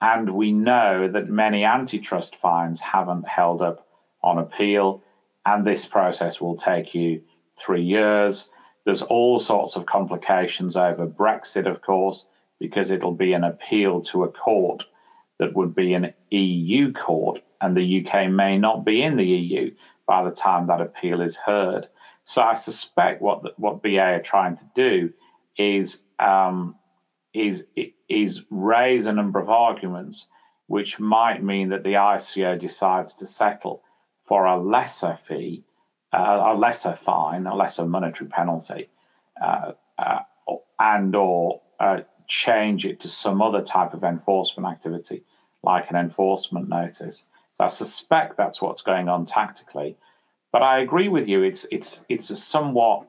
And 0.00 0.30
we 0.30 0.52
know 0.52 1.08
that 1.08 1.28
many 1.28 1.64
antitrust 1.64 2.36
fines 2.36 2.80
haven't 2.80 3.26
held 3.26 3.62
up 3.62 3.86
on 4.22 4.38
appeal, 4.38 5.02
and 5.46 5.64
this 5.64 5.84
process 5.84 6.40
will 6.40 6.56
take 6.56 6.94
you 6.94 7.22
three 7.58 7.82
years. 7.82 8.50
There's 8.84 9.02
all 9.02 9.38
sorts 9.38 9.76
of 9.76 9.86
complications 9.86 10.76
over 10.76 11.06
Brexit, 11.06 11.66
of 11.66 11.80
course, 11.80 12.26
because 12.58 12.90
it'll 12.90 13.14
be 13.14 13.32
an 13.32 13.44
appeal 13.44 14.02
to 14.02 14.24
a 14.24 14.28
court 14.28 14.84
that 15.38 15.54
would 15.54 15.74
be 15.74 15.94
an 15.94 16.12
EU 16.30 16.92
court, 16.92 17.40
and 17.60 17.76
the 17.76 18.06
UK 18.06 18.30
may 18.30 18.56
not 18.58 18.84
be 18.84 19.02
in 19.02 19.16
the 19.16 19.24
EU 19.24 19.74
by 20.06 20.22
the 20.22 20.30
time 20.30 20.66
that 20.66 20.80
appeal 20.80 21.20
is 21.20 21.36
heard. 21.36 21.88
So 22.24 22.42
I 22.42 22.54
suspect 22.54 23.20
what 23.20 23.58
what 23.58 23.82
BA 23.82 24.00
are 24.00 24.20
trying 24.20 24.56
to 24.56 24.64
do 24.74 25.12
is 25.56 26.02
um, 26.18 26.76
is 27.34 27.66
is 28.08 28.42
raise 28.50 29.06
a 29.06 29.12
number 29.12 29.40
of 29.40 29.50
arguments 29.50 30.26
which 30.66 30.98
might 30.98 31.42
mean 31.42 31.68
that 31.70 31.82
the 31.82 31.94
ICO 31.94 32.58
decides 32.58 33.14
to 33.14 33.26
settle 33.26 33.82
for 34.24 34.46
a 34.46 34.58
lesser 34.58 35.18
fee 35.26 35.64
uh, 36.14 36.52
a 36.52 36.54
lesser 36.54 36.94
fine, 36.94 37.46
a 37.46 37.54
lesser 37.54 37.84
monetary 37.84 38.28
penalty, 38.30 38.88
uh, 39.40 39.72
uh, 39.98 40.20
and 40.78 41.14
or 41.16 41.60
uh, 41.80 42.00
change 42.28 42.86
it 42.86 43.00
to 43.00 43.08
some 43.08 43.42
other 43.42 43.62
type 43.62 43.94
of 43.94 44.04
enforcement 44.04 44.72
activity, 44.72 45.24
like 45.62 45.90
an 45.90 45.96
enforcement 45.96 46.68
notice. 46.68 47.24
So 47.54 47.64
I 47.64 47.68
suspect 47.68 48.36
that's 48.36 48.62
what's 48.62 48.82
going 48.82 49.08
on 49.08 49.24
tactically. 49.24 49.96
But 50.52 50.62
I 50.62 50.80
agree 50.80 51.08
with 51.08 51.26
you. 51.26 51.42
It's 51.42 51.66
it's 51.72 52.04
it's 52.08 52.30
a 52.30 52.36
somewhat 52.36 53.08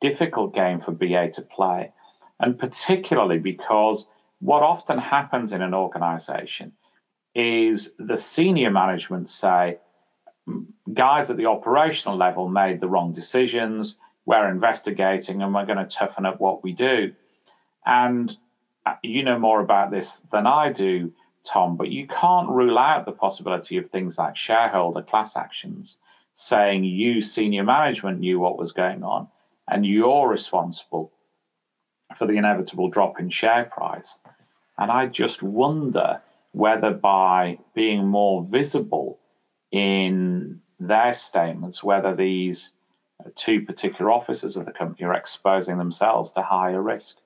difficult 0.00 0.54
game 0.54 0.80
for 0.80 0.92
BA 0.92 1.32
to 1.32 1.42
play, 1.42 1.92
and 2.40 2.58
particularly 2.58 3.38
because 3.38 4.06
what 4.40 4.62
often 4.62 4.98
happens 4.98 5.52
in 5.52 5.62
an 5.62 5.74
organization 5.74 6.72
is 7.34 7.92
the 7.98 8.16
senior 8.16 8.70
management 8.70 9.28
say, 9.28 9.78
guys 10.92 11.30
at 11.30 11.36
the 11.36 11.46
operational 11.46 12.16
level 12.16 12.48
made 12.48 12.80
the 12.80 12.88
wrong 12.88 13.12
decisions, 13.12 13.96
we're 14.24 14.48
investigating 14.48 15.42
and 15.42 15.54
we're 15.54 15.66
going 15.66 15.78
to 15.78 15.84
toughen 15.84 16.26
up 16.26 16.40
what 16.40 16.62
we 16.62 16.72
do. 16.72 17.12
And 17.84 18.34
uh, 18.86 18.94
you 19.02 19.22
know 19.22 19.38
more 19.38 19.60
about 19.60 19.90
this 19.90 20.20
than 20.32 20.46
I 20.46 20.72
do, 20.72 21.12
Tom, 21.44 21.76
but 21.76 21.88
you 21.88 22.06
can't 22.06 22.48
rule 22.48 22.78
out 22.78 23.04
the 23.04 23.12
possibility 23.12 23.76
of 23.78 23.88
things 23.88 24.18
like 24.18 24.36
shareholder 24.36 25.02
class 25.02 25.36
actions 25.36 25.98
saying 26.34 26.84
you, 26.84 27.20
senior 27.20 27.64
management, 27.64 28.20
knew 28.20 28.38
what 28.38 28.58
was 28.58 28.72
going 28.72 29.02
on 29.02 29.28
and 29.68 29.84
you're 29.84 30.28
responsible 30.28 31.12
for 32.16 32.26
the 32.26 32.34
inevitable 32.34 32.88
drop 32.88 33.20
in 33.20 33.30
share 33.30 33.64
price. 33.64 34.18
And 34.76 34.90
I 34.90 35.06
just 35.06 35.42
wonder 35.42 36.22
whether 36.52 36.92
by 36.92 37.58
being 37.74 38.06
more 38.06 38.42
visible 38.44 39.18
in 39.70 40.60
their 40.80 41.14
statements, 41.14 41.82
whether 41.82 42.14
these 42.14 42.70
two 43.34 43.62
particular 43.62 44.10
officers 44.10 44.56
of 44.56 44.64
the 44.64 44.72
company 44.72 45.06
are 45.06 45.14
exposing 45.14 45.78
themselves 45.78 46.32
to 46.32 46.42
higher 46.42 46.80
risk. 46.80 47.16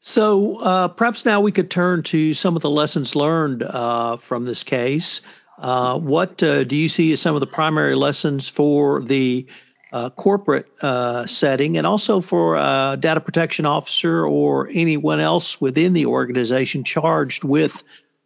So 0.00 0.56
uh, 0.56 0.88
perhaps 0.88 1.24
now 1.24 1.40
we 1.40 1.52
could 1.52 1.70
turn 1.70 2.02
to 2.04 2.34
some 2.34 2.56
of 2.56 2.62
the 2.62 2.68
lessons 2.68 3.16
learned 3.16 3.62
uh, 3.62 4.16
from 4.18 4.44
this 4.44 4.62
case. 4.62 5.22
Uh, 5.58 5.98
what 5.98 6.42
uh, 6.42 6.64
do 6.64 6.76
you 6.76 6.88
see 6.88 7.12
as 7.12 7.20
some 7.20 7.34
of 7.34 7.40
the 7.40 7.46
primary 7.46 7.94
lessons 7.94 8.48
for 8.48 9.00
the 9.00 9.46
uh, 9.94 10.10
corporate 10.10 10.66
uh, 10.82 11.24
setting 11.24 11.78
and 11.78 11.86
also 11.86 12.20
for 12.20 12.56
a 12.56 12.96
data 12.98 13.20
protection 13.20 13.64
officer 13.64 14.26
or 14.26 14.68
anyone 14.68 15.20
else 15.20 15.60
within 15.60 15.92
the 15.92 16.06
organization 16.06 16.82
charged 16.82 17.44
with 17.44 17.80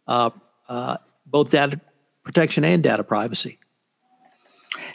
uh, 0.07 0.31
uh 0.67 0.97
both 1.27 1.51
data 1.51 1.79
protection 2.23 2.65
and 2.65 2.81
data 2.81 3.03
privacy? 3.03 3.59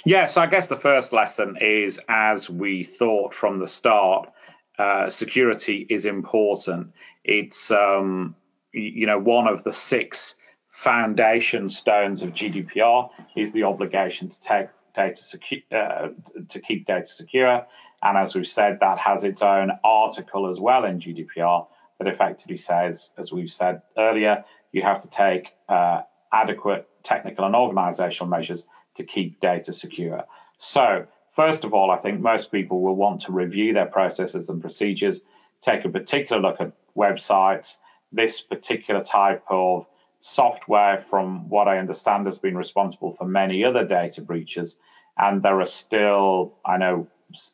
Yes, 0.04 0.36
I 0.36 0.46
guess 0.46 0.66
the 0.66 0.76
first 0.76 1.12
lesson 1.12 1.58
is 1.60 2.00
as 2.08 2.50
we 2.50 2.82
thought 2.82 3.34
from 3.34 3.60
the 3.60 3.68
start, 3.68 4.32
uh, 4.76 5.10
security 5.10 5.86
is 5.88 6.06
important. 6.06 6.92
It's 7.22 7.70
um, 7.70 8.34
you 8.72 9.06
know 9.06 9.20
one 9.20 9.46
of 9.46 9.62
the 9.62 9.70
six 9.70 10.34
foundation 10.70 11.68
stones 11.68 12.22
of 12.22 12.30
GDPR 12.30 13.10
is 13.36 13.52
the 13.52 13.62
obligation 13.62 14.30
to 14.30 14.40
take 14.40 14.66
data 14.94 15.22
secure 15.22 15.60
uh, 15.72 16.08
to 16.48 16.60
keep 16.60 16.86
data 16.86 17.06
secure. 17.06 17.66
And 18.02 18.18
as 18.18 18.34
we've 18.34 18.46
said, 18.46 18.78
that 18.80 18.98
has 18.98 19.24
its 19.24 19.42
own 19.42 19.72
article 19.82 20.48
as 20.48 20.60
well 20.60 20.84
in 20.84 21.00
GDPR 21.00 21.66
that 21.98 22.08
effectively 22.08 22.56
says, 22.56 23.10
as 23.16 23.32
we've 23.32 23.52
said 23.52 23.82
earlier, 23.96 24.44
you 24.72 24.82
have 24.82 25.00
to 25.00 25.10
take 25.10 25.48
uh, 25.68 26.02
adequate 26.32 26.88
technical 27.02 27.44
and 27.44 27.54
organizational 27.54 28.28
measures 28.28 28.66
to 28.96 29.04
keep 29.04 29.40
data 29.40 29.72
secure. 29.72 30.24
So, 30.58 31.06
first 31.34 31.64
of 31.64 31.72
all, 31.72 31.90
I 31.90 31.96
think 31.96 32.20
most 32.20 32.50
people 32.50 32.80
will 32.80 32.96
want 32.96 33.22
to 33.22 33.32
review 33.32 33.72
their 33.72 33.86
processes 33.86 34.48
and 34.48 34.60
procedures, 34.60 35.20
take 35.60 35.84
a 35.84 35.88
particular 35.88 36.40
look 36.40 36.60
at 36.60 36.72
websites. 36.96 37.76
This 38.12 38.40
particular 38.40 39.02
type 39.02 39.42
of 39.48 39.86
software, 40.26 41.04
from 41.10 41.50
what 41.50 41.68
I 41.68 41.76
understand, 41.76 42.24
has 42.24 42.38
been 42.38 42.56
responsible 42.56 43.14
for 43.14 43.26
many 43.26 43.62
other 43.62 43.84
data 43.84 44.22
breaches. 44.22 44.78
And 45.18 45.42
there 45.42 45.60
are 45.60 45.66
still, 45.66 46.54
I 46.64 46.78
know 46.78 47.08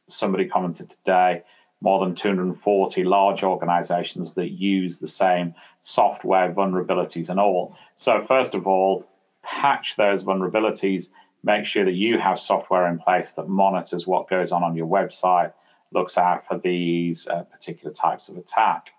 somebody 0.07 0.47
commented 0.47 0.89
today, 0.91 1.43
more 1.81 1.99
than 2.05 2.15
240 2.15 3.03
large 3.03 3.43
organizations 3.43 4.35
that 4.35 4.51
use 4.51 4.99
the 4.99 5.09
same 5.09 5.57
software 5.83 6.53
vulnerabilities 6.53 7.29
and 7.29 7.41
all. 7.41 7.77
So, 7.97 8.23
first 8.23 8.55
of 8.55 8.69
all, 8.69 9.05
patch 9.43 9.97
those 9.97 10.23
vulnerabilities, 10.23 11.09
make 11.43 11.65
sure 11.65 11.85
that 11.85 11.95
you 11.95 12.21
have 12.21 12.39
software 12.39 12.87
in 12.87 13.01
place 13.01 13.33
that 13.33 13.49
monitors 13.49 14.07
what 14.07 14.31
goes 14.31 14.53
on 14.53 14.63
on 14.63 14.77
your 14.77 14.87
website, 14.87 15.53
looks 15.91 16.17
out 16.17 16.47
for 16.47 16.57
these 16.57 17.27
uh, 17.27 17.43
particular 17.43 17.93
types 17.93 18.29
of 18.29 18.37
attack. 18.37 18.91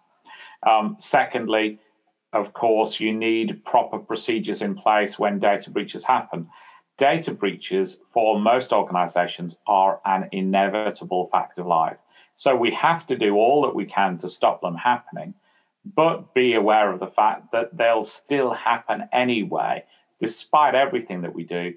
Um, 0.62 0.98
secondly, 1.00 1.80
of 2.34 2.54
course, 2.54 3.00
you 3.00 3.14
need 3.14 3.64
proper 3.66 4.00
procedures 4.00 4.62
in 4.62 4.76
place 4.76 5.20
when 5.20 5.40
data 5.40 5.70
breaches 5.70 6.04
happen. 6.04 6.50
Data 6.98 7.32
breaches 7.34 7.98
for 8.14 8.40
most 8.40 8.72
organizations 8.72 9.58
are 9.68 10.00
an 10.06 10.30
inevitable 10.32 11.28
fact 11.32 11.58
of 11.58 11.68
life. 11.68 11.98
So 12.36 12.56
we 12.56 12.72
have 12.72 13.06
to 13.08 13.18
do 13.18 13.36
all 13.36 13.64
that 13.64 13.76
we 13.76 13.86
can 13.86 14.18
to 14.20 14.30
stop 14.30 14.62
them 14.62 14.76
happening, 14.76 15.34
but 15.84 16.34
be 16.34 16.54
aware 16.54 16.92
of 16.92 17.00
the 17.00 17.08
fact 17.08 17.52
that 17.52 17.76
they'll 17.76 18.04
still 18.04 18.54
happen 18.54 19.10
anyway, 19.12 19.84
despite 20.20 20.74
everything 20.74 21.22
that 21.22 21.36
we 21.36 21.44
do, 21.44 21.74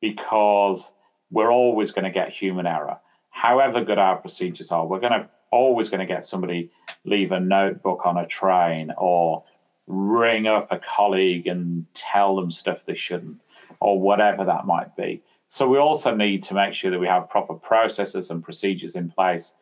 because 0.00 0.90
we're 1.30 1.52
always 1.52 1.92
going 1.92 2.04
to 2.04 2.10
get 2.10 2.30
human 2.30 2.66
error. 2.66 2.98
However 3.30 3.84
good 3.84 3.98
our 3.98 4.16
procedures 4.16 4.70
are, 4.70 4.86
we're 4.86 5.00
going 5.00 5.12
to 5.12 5.28
always 5.50 5.88
going 5.88 6.00
to 6.00 6.06
get 6.06 6.24
somebody 6.24 6.70
leave 7.04 7.32
a 7.32 7.40
notebook 7.40 8.02
on 8.04 8.16
a 8.16 8.26
train 8.26 8.92
or 8.96 9.44
ring 9.88 10.46
up 10.46 10.68
a 10.70 10.78
colleague 10.78 11.46
and 11.46 11.86
tell 11.94 12.36
them 12.36 12.50
stuff 12.50 12.84
they 12.84 12.94
shouldn't, 12.94 13.40
or 13.80 14.00
whatever 14.00 14.44
that 14.44 14.66
might 14.66 14.94
be. 14.96 15.22
So 15.48 15.66
we 15.66 15.78
also 15.78 16.14
need 16.14 16.44
to 16.44 16.54
make 16.54 16.74
sure 16.74 16.90
that 16.90 17.00
we 17.00 17.06
have 17.06 17.30
proper 17.30 17.54
processes 17.54 18.30
and 18.30 18.44
procedures 18.44 18.94
in 18.94 19.10
place 19.10 19.52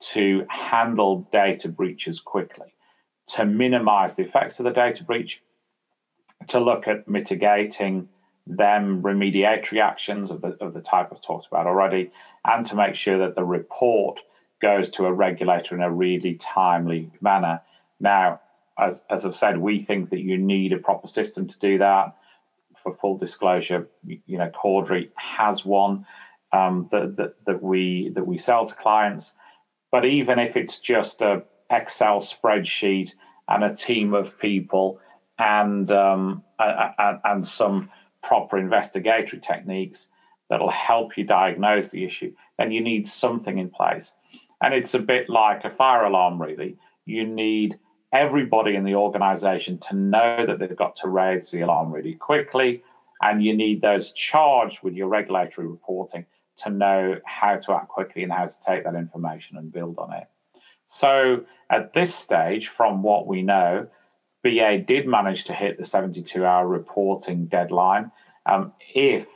to 0.00 0.46
handle 0.48 1.26
data 1.32 1.68
breaches 1.68 2.20
quickly, 2.20 2.74
to 3.28 3.44
minimize 3.44 4.16
the 4.16 4.24
effects 4.24 4.60
of 4.60 4.64
the 4.64 4.70
data 4.70 5.02
breach, 5.02 5.42
to 6.48 6.60
look 6.60 6.88
at 6.88 7.08
mitigating 7.08 8.08
them 8.46 9.02
remediatory 9.02 9.80
actions 9.80 10.30
of 10.30 10.40
the, 10.40 10.56
of 10.60 10.74
the 10.74 10.80
type 10.80 11.08
I've 11.12 11.22
talked 11.22 11.46
about 11.46 11.66
already, 11.66 12.10
and 12.44 12.66
to 12.66 12.76
make 12.76 12.94
sure 12.94 13.18
that 13.18 13.34
the 13.34 13.44
report 13.44 14.20
goes 14.60 14.90
to 14.90 15.06
a 15.06 15.12
regulator 15.12 15.74
in 15.74 15.82
a 15.82 15.90
really 15.90 16.34
timely 16.34 17.10
manner. 17.20 17.60
Now, 17.98 18.40
as, 18.80 19.02
as 19.10 19.24
I've 19.24 19.34
said, 19.34 19.58
we 19.58 19.80
think 19.80 20.10
that 20.10 20.20
you 20.20 20.38
need 20.38 20.72
a 20.72 20.78
proper 20.78 21.08
system 21.08 21.48
to 21.48 21.58
do 21.58 21.78
that. 21.78 22.16
For 22.82 22.94
full 22.94 23.18
disclosure, 23.18 23.88
you 24.06 24.38
know, 24.38 24.50
Cordery 24.50 25.10
has 25.14 25.64
one 25.64 26.06
um, 26.52 26.88
that, 26.90 27.16
that, 27.16 27.44
that 27.44 27.62
we 27.62 28.10
that 28.14 28.26
we 28.26 28.38
sell 28.38 28.64
to 28.66 28.74
clients. 28.74 29.34
But 29.92 30.06
even 30.06 30.38
if 30.38 30.56
it's 30.56 30.80
just 30.80 31.20
a 31.20 31.42
Excel 31.70 32.20
spreadsheet 32.20 33.12
and 33.46 33.64
a 33.64 33.74
team 33.74 34.14
of 34.14 34.38
people 34.38 34.98
and 35.38 35.90
um, 35.92 36.42
and, 36.58 37.20
and 37.22 37.46
some 37.46 37.90
proper 38.22 38.58
investigatory 38.58 39.40
techniques 39.40 40.08
that'll 40.48 40.70
help 40.70 41.16
you 41.18 41.24
diagnose 41.24 41.90
the 41.90 42.04
issue, 42.04 42.32
then 42.58 42.72
you 42.72 42.80
need 42.80 43.06
something 43.06 43.58
in 43.58 43.70
place. 43.70 44.12
And 44.62 44.74
it's 44.74 44.94
a 44.94 44.98
bit 44.98 45.28
like 45.28 45.64
a 45.64 45.70
fire 45.70 46.04
alarm, 46.04 46.40
really. 46.40 46.76
You 47.04 47.26
need 47.26 47.78
everybody 48.12 48.74
in 48.74 48.84
the 48.84 48.94
organization 48.94 49.78
to 49.78 49.94
know 49.94 50.44
that 50.46 50.58
they've 50.58 50.76
got 50.76 50.96
to 50.96 51.08
raise 51.08 51.50
the 51.50 51.60
alarm 51.60 51.92
really 51.92 52.14
quickly. 52.14 52.82
And 53.22 53.44
you 53.44 53.56
need 53.56 53.82
those 53.82 54.12
charged 54.12 54.82
with 54.82 54.94
your 54.94 55.08
regulatory 55.08 55.66
reporting 55.66 56.26
to 56.58 56.70
know 56.70 57.16
how 57.24 57.56
to 57.56 57.72
act 57.72 57.88
quickly 57.88 58.22
and 58.22 58.32
how 58.32 58.46
to 58.46 58.60
take 58.66 58.84
that 58.84 58.94
information 58.94 59.56
and 59.56 59.72
build 59.72 59.98
on 59.98 60.12
it. 60.12 60.26
So 60.86 61.44
at 61.68 61.92
this 61.92 62.14
stage, 62.14 62.68
from 62.68 63.02
what 63.02 63.26
we 63.26 63.42
know, 63.42 63.88
BA 64.42 64.78
did 64.78 65.06
manage 65.06 65.44
to 65.44 65.52
hit 65.52 65.78
the 65.78 65.84
72 65.84 66.44
hour 66.44 66.66
reporting 66.66 67.46
deadline. 67.46 68.10
Um, 68.46 68.72
if 68.94 69.26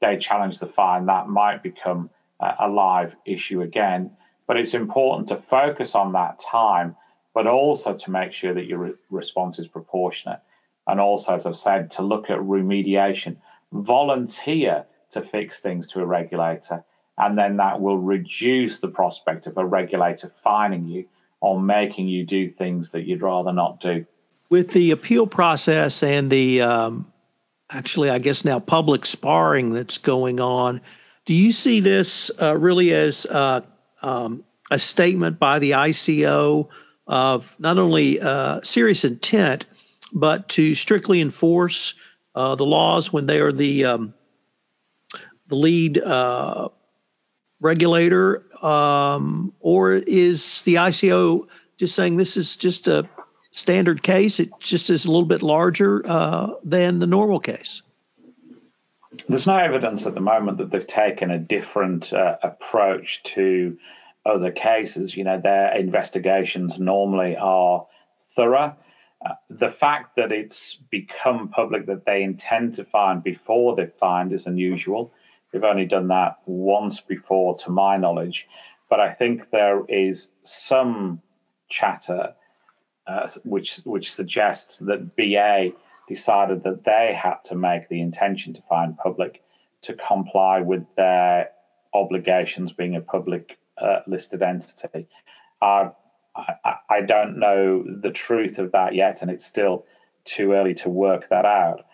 they 0.00 0.16
challenge 0.18 0.58
the 0.58 0.66
fine, 0.66 1.06
that 1.06 1.28
might 1.28 1.62
become 1.62 2.10
a 2.40 2.68
live 2.68 3.14
issue 3.24 3.62
again. 3.62 4.16
But 4.46 4.56
it's 4.56 4.74
important 4.74 5.28
to 5.28 5.36
focus 5.36 5.94
on 5.94 6.12
that 6.12 6.40
time 6.40 6.96
but 7.34 7.46
also 7.46 7.94
to 7.94 8.10
make 8.10 8.32
sure 8.32 8.54
that 8.54 8.66
your 8.66 8.78
re- 8.78 8.94
response 9.10 9.58
is 9.58 9.66
proportionate. 9.66 10.40
And 10.86 11.00
also, 11.00 11.34
as 11.34 11.46
I've 11.46 11.56
said, 11.56 11.92
to 11.92 12.02
look 12.02 12.30
at 12.30 12.38
remediation, 12.38 13.36
volunteer 13.72 14.84
to 15.12 15.22
fix 15.22 15.60
things 15.60 15.88
to 15.88 16.00
a 16.00 16.06
regulator, 16.06 16.84
and 17.16 17.36
then 17.38 17.58
that 17.58 17.80
will 17.80 17.98
reduce 17.98 18.80
the 18.80 18.88
prospect 18.88 19.46
of 19.46 19.56
a 19.56 19.64
regulator 19.64 20.32
fining 20.42 20.86
you 20.86 21.06
or 21.40 21.60
making 21.60 22.08
you 22.08 22.24
do 22.24 22.48
things 22.48 22.92
that 22.92 23.02
you'd 23.02 23.22
rather 23.22 23.52
not 23.52 23.80
do. 23.80 24.06
With 24.48 24.72
the 24.72 24.90
appeal 24.90 25.26
process 25.26 26.02
and 26.02 26.30
the 26.30 26.62
um, 26.62 27.12
actually, 27.70 28.10
I 28.10 28.18
guess 28.18 28.44
now 28.44 28.58
public 28.60 29.06
sparring 29.06 29.72
that's 29.72 29.98
going 29.98 30.40
on, 30.40 30.80
do 31.24 31.34
you 31.34 31.52
see 31.52 31.80
this 31.80 32.30
uh, 32.40 32.56
really 32.56 32.92
as 32.92 33.26
uh, 33.26 33.62
um, 34.02 34.44
a 34.70 34.78
statement 34.78 35.38
by 35.38 35.58
the 35.58 35.72
ICO 35.72 36.68
of 37.06 37.54
not 37.58 37.78
only 37.78 38.20
uh, 38.20 38.60
serious 38.62 39.04
intent, 39.04 39.66
but 40.12 40.48
to 40.50 40.74
strictly 40.74 41.20
enforce 41.20 41.94
uh, 42.34 42.54
the 42.54 42.66
laws 42.66 43.12
when 43.12 43.26
they 43.26 43.40
are 43.40 43.52
the 43.52 43.84
um, 43.86 44.14
the 45.48 45.56
lead 45.56 45.98
uh, 45.98 46.68
regulator, 47.60 48.42
um, 48.64 49.52
or 49.60 49.92
is 49.92 50.62
the 50.62 50.76
ICO 50.76 51.48
just 51.76 51.94
saying 51.94 52.16
this 52.16 52.36
is 52.36 52.56
just 52.56 52.88
a 52.88 53.08
standard 53.50 54.02
case? 54.02 54.40
It 54.40 54.50
just 54.60 54.90
is 54.90 55.04
a 55.04 55.10
little 55.10 55.26
bit 55.26 55.42
larger 55.42 56.02
uh, 56.04 56.54
than 56.64 56.98
the 56.98 57.06
normal 57.06 57.40
case. 57.40 57.82
There's 59.28 59.46
no 59.46 59.56
evidence 59.56 60.06
at 60.06 60.14
the 60.14 60.20
moment 60.20 60.58
that 60.58 60.70
they've 60.70 60.86
taken 60.86 61.30
a 61.30 61.38
different 61.38 62.12
uh, 62.12 62.36
approach 62.42 63.22
to 63.24 63.78
other 64.24 64.50
cases. 64.50 65.16
You 65.16 65.24
know, 65.24 65.40
their 65.40 65.76
investigations 65.76 66.78
normally 66.78 67.36
are 67.36 67.86
thorough. 68.30 68.76
Uh, 69.24 69.34
the 69.50 69.70
fact 69.70 70.16
that 70.16 70.32
it's 70.32 70.74
become 70.90 71.48
public 71.48 71.86
that 71.86 72.04
they 72.04 72.22
intend 72.22 72.74
to 72.74 72.84
find 72.84 73.22
before 73.22 73.76
they 73.76 73.86
find 73.86 74.32
is 74.32 74.46
unusual. 74.46 75.12
They've 75.52 75.62
only 75.62 75.86
done 75.86 76.08
that 76.08 76.38
once 76.46 77.00
before, 77.00 77.56
to 77.58 77.70
my 77.70 77.96
knowledge. 77.96 78.48
But 78.88 79.00
I 79.00 79.12
think 79.12 79.50
there 79.50 79.84
is 79.86 80.30
some 80.42 81.22
chatter 81.68 82.34
uh, 83.06 83.28
which 83.44 83.78
which 83.84 84.12
suggests 84.12 84.78
that 84.78 85.16
BA 85.16 85.72
decided 86.08 86.62
that 86.64 86.84
they 86.84 87.14
had 87.16 87.36
to 87.44 87.54
make 87.54 87.88
the 87.88 88.00
intention 88.00 88.54
to 88.54 88.62
find 88.62 88.96
public 88.96 89.42
to 89.82 89.94
comply 89.94 90.60
with 90.60 90.84
their 90.96 91.50
obligations 91.94 92.72
being 92.72 92.96
a 92.96 93.00
public 93.00 93.58
uh, 93.80 94.00
listed 94.06 94.42
entity. 94.42 95.08
Uh, 95.60 95.90
I, 96.34 96.76
I 96.88 97.00
don't 97.02 97.38
know 97.38 97.84
the 97.84 98.10
truth 98.10 98.58
of 98.58 98.72
that 98.72 98.94
yet, 98.94 99.22
and 99.22 99.30
it's 99.30 99.44
still 99.44 99.86
too 100.24 100.52
early 100.52 100.74
to 100.74 100.88
work 100.88 101.28
that 101.28 101.44
out. 101.44 101.84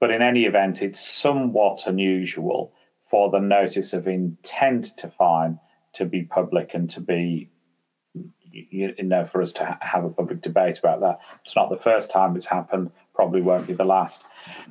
But 0.00 0.10
in 0.10 0.22
any 0.22 0.44
event, 0.44 0.82
it's 0.82 1.00
somewhat 1.00 1.86
unusual 1.86 2.72
for 3.10 3.30
the 3.30 3.40
notice 3.40 3.92
of 3.92 4.08
intent 4.08 4.96
to 4.98 5.08
fine 5.08 5.58
to 5.94 6.04
be 6.04 6.24
public 6.24 6.74
and 6.74 6.90
to 6.90 7.00
be, 7.00 7.50
you 8.42 8.94
know, 9.02 9.26
for 9.26 9.40
us 9.40 9.52
to 9.52 9.78
have 9.80 10.04
a 10.04 10.10
public 10.10 10.42
debate 10.42 10.78
about 10.78 11.00
that. 11.00 11.20
It's 11.44 11.56
not 11.56 11.70
the 11.70 11.76
first 11.76 12.10
time 12.10 12.36
it's 12.36 12.46
happened. 12.46 12.90
Probably 13.14 13.40
won't 13.40 13.66
be 13.66 13.74
the 13.74 13.84
last. 13.84 14.22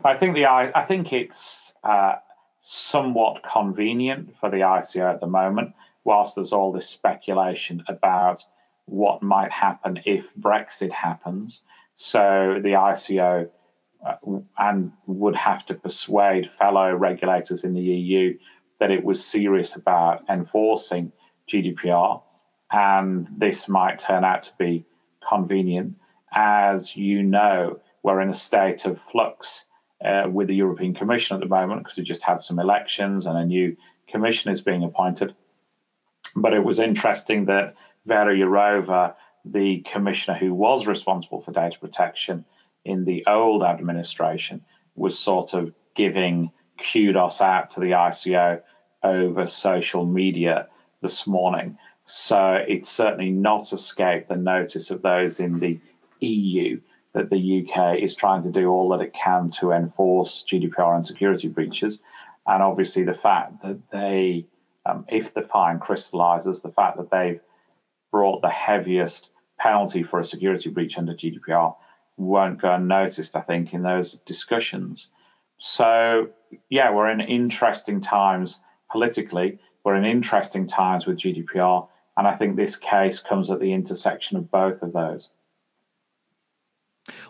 I 0.03 0.15
think 0.15 0.35
the 0.35 0.45
I 0.45 0.85
think 0.85 1.13
it's 1.13 1.73
uh, 1.83 2.15
somewhat 2.61 3.43
convenient 3.43 4.37
for 4.37 4.49
the 4.49 4.57
ICO 4.57 5.13
at 5.13 5.19
the 5.19 5.27
moment, 5.27 5.73
whilst 6.03 6.35
there's 6.35 6.53
all 6.53 6.71
this 6.71 6.89
speculation 6.89 7.83
about 7.87 8.43
what 8.85 9.23
might 9.23 9.51
happen 9.51 9.99
if 10.05 10.25
Brexit 10.39 10.91
happens. 10.91 11.61
So 11.95 12.59
the 12.61 12.69
ICO 12.69 13.49
uh, 14.05 14.15
and 14.57 14.91
would 15.07 15.35
have 15.35 15.65
to 15.67 15.73
persuade 15.73 16.51
fellow 16.57 16.93
regulators 16.93 17.63
in 17.63 17.73
the 17.73 17.81
EU 17.81 18.37
that 18.79 18.91
it 18.91 19.03
was 19.03 19.23
serious 19.23 19.75
about 19.75 20.23
enforcing 20.29 21.11
GDPR, 21.47 22.21
and 22.71 23.27
this 23.37 23.69
might 23.69 23.99
turn 23.99 24.25
out 24.25 24.43
to 24.43 24.51
be 24.57 24.85
convenient. 25.27 25.95
As 26.33 26.95
you 26.95 27.23
know, 27.23 27.79
we're 28.01 28.19
in 28.21 28.29
a 28.29 28.35
state 28.35 28.85
of 28.85 28.99
flux 29.01 29.65
uh, 30.03 30.23
with 30.29 30.47
the 30.47 30.55
European 30.55 30.93
Commission 30.93 31.35
at 31.35 31.39
the 31.39 31.47
moment 31.47 31.83
because 31.83 31.97
we 31.97 32.03
just 32.03 32.23
had 32.23 32.41
some 32.41 32.59
elections 32.59 33.25
and 33.25 33.37
a 33.37 33.45
new 33.45 33.77
commission 34.09 34.51
is 34.51 34.61
being 34.61 34.83
appointed. 34.83 35.33
But 36.35 36.53
it 36.53 36.63
was 36.63 36.79
interesting 36.79 37.45
that 37.45 37.75
Vera 38.05 38.35
Jourova, 38.35 39.15
the 39.45 39.85
commissioner 39.91 40.37
who 40.37 40.53
was 40.53 40.87
responsible 40.87 41.41
for 41.41 41.51
data 41.51 41.77
protection, 41.79 42.45
in 42.85 43.05
the 43.05 43.25
old 43.27 43.63
administration 43.63 44.61
was 44.95 45.17
sort 45.17 45.53
of 45.53 45.73
giving 45.95 46.51
kudos 46.91 47.41
out 47.41 47.71
to 47.71 47.79
the 47.79 47.91
ICO 47.91 48.61
over 49.03 49.45
social 49.45 50.05
media 50.05 50.67
this 51.01 51.27
morning. 51.27 51.77
So 52.05 52.63
it's 52.67 52.89
certainly 52.89 53.29
not 53.29 53.71
escaped 53.71 54.29
the 54.29 54.35
notice 54.35 54.91
of 54.91 55.01
those 55.01 55.39
in 55.39 55.59
the 55.59 55.79
EU 56.19 56.81
that 57.13 57.29
the 57.29 57.67
UK 57.67 57.99
is 57.99 58.15
trying 58.15 58.43
to 58.43 58.51
do 58.51 58.69
all 58.69 58.89
that 58.89 59.01
it 59.01 59.13
can 59.13 59.49
to 59.49 59.71
enforce 59.71 60.43
GDPR 60.49 60.95
and 60.95 61.05
security 61.05 61.47
breaches. 61.47 62.01
And 62.45 62.61
obviously, 62.61 63.03
the 63.03 63.13
fact 63.13 63.61
that 63.61 63.79
they, 63.91 64.47
um, 64.85 65.05
if 65.07 65.33
the 65.33 65.41
fine 65.41 65.79
crystallizes, 65.79 66.61
the 66.61 66.71
fact 66.71 66.97
that 66.97 67.11
they've 67.11 67.39
brought 68.11 68.41
the 68.41 68.49
heaviest 68.49 69.29
penalty 69.59 70.03
for 70.03 70.19
a 70.19 70.25
security 70.25 70.69
breach 70.69 70.97
under 70.97 71.13
GDPR 71.13 71.75
won't 72.17 72.61
go 72.61 72.73
unnoticed, 72.73 73.35
I 73.35 73.41
think, 73.41 73.73
in 73.73 73.81
those 73.81 74.17
discussions. 74.17 75.07
So, 75.57 76.29
yeah, 76.69 76.93
we're 76.93 77.09
in 77.09 77.21
interesting 77.21 78.01
times 78.01 78.59
politically. 78.91 79.59
We're 79.83 79.95
in 79.95 80.05
interesting 80.05 80.67
times 80.67 81.05
with 81.05 81.17
GDPR. 81.17 81.87
And 82.17 82.27
I 82.27 82.35
think 82.35 82.55
this 82.55 82.75
case 82.75 83.19
comes 83.19 83.49
at 83.49 83.59
the 83.59 83.73
intersection 83.73 84.37
of 84.37 84.51
both 84.51 84.83
of 84.83 84.93
those. 84.93 85.29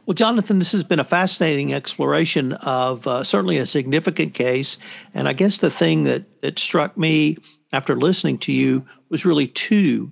Well, 0.06 0.14
Jonathan, 0.14 0.60
this 0.60 0.74
has 0.74 0.84
been 0.84 1.00
a 1.00 1.06
fascinating 1.06 1.74
exploration 1.74 2.54
of 2.54 3.08
uh, 3.08 3.24
certainly 3.24 3.58
a 3.58 3.66
significant 3.66 4.34
case. 4.34 4.78
And 5.14 5.28
I 5.28 5.34
guess 5.34 5.58
the 5.58 5.72
thing 5.72 6.04
that, 6.04 6.42
that 6.42 6.60
struck 6.60 6.98
me 6.98 7.38
after 7.72 7.96
listening 7.96 8.38
to 8.40 8.52
you 8.52 8.86
was 9.10 9.26
really 9.26 9.48
two. 9.48 10.12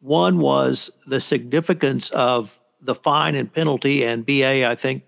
One 0.00 0.38
was 0.38 0.90
the 1.06 1.20
significance 1.20 2.10
of 2.10 2.58
the 2.80 2.94
fine 2.94 3.34
and 3.36 3.52
penalty, 3.52 4.04
and 4.04 4.26
BA, 4.26 4.68
I 4.68 4.74
think, 4.74 5.04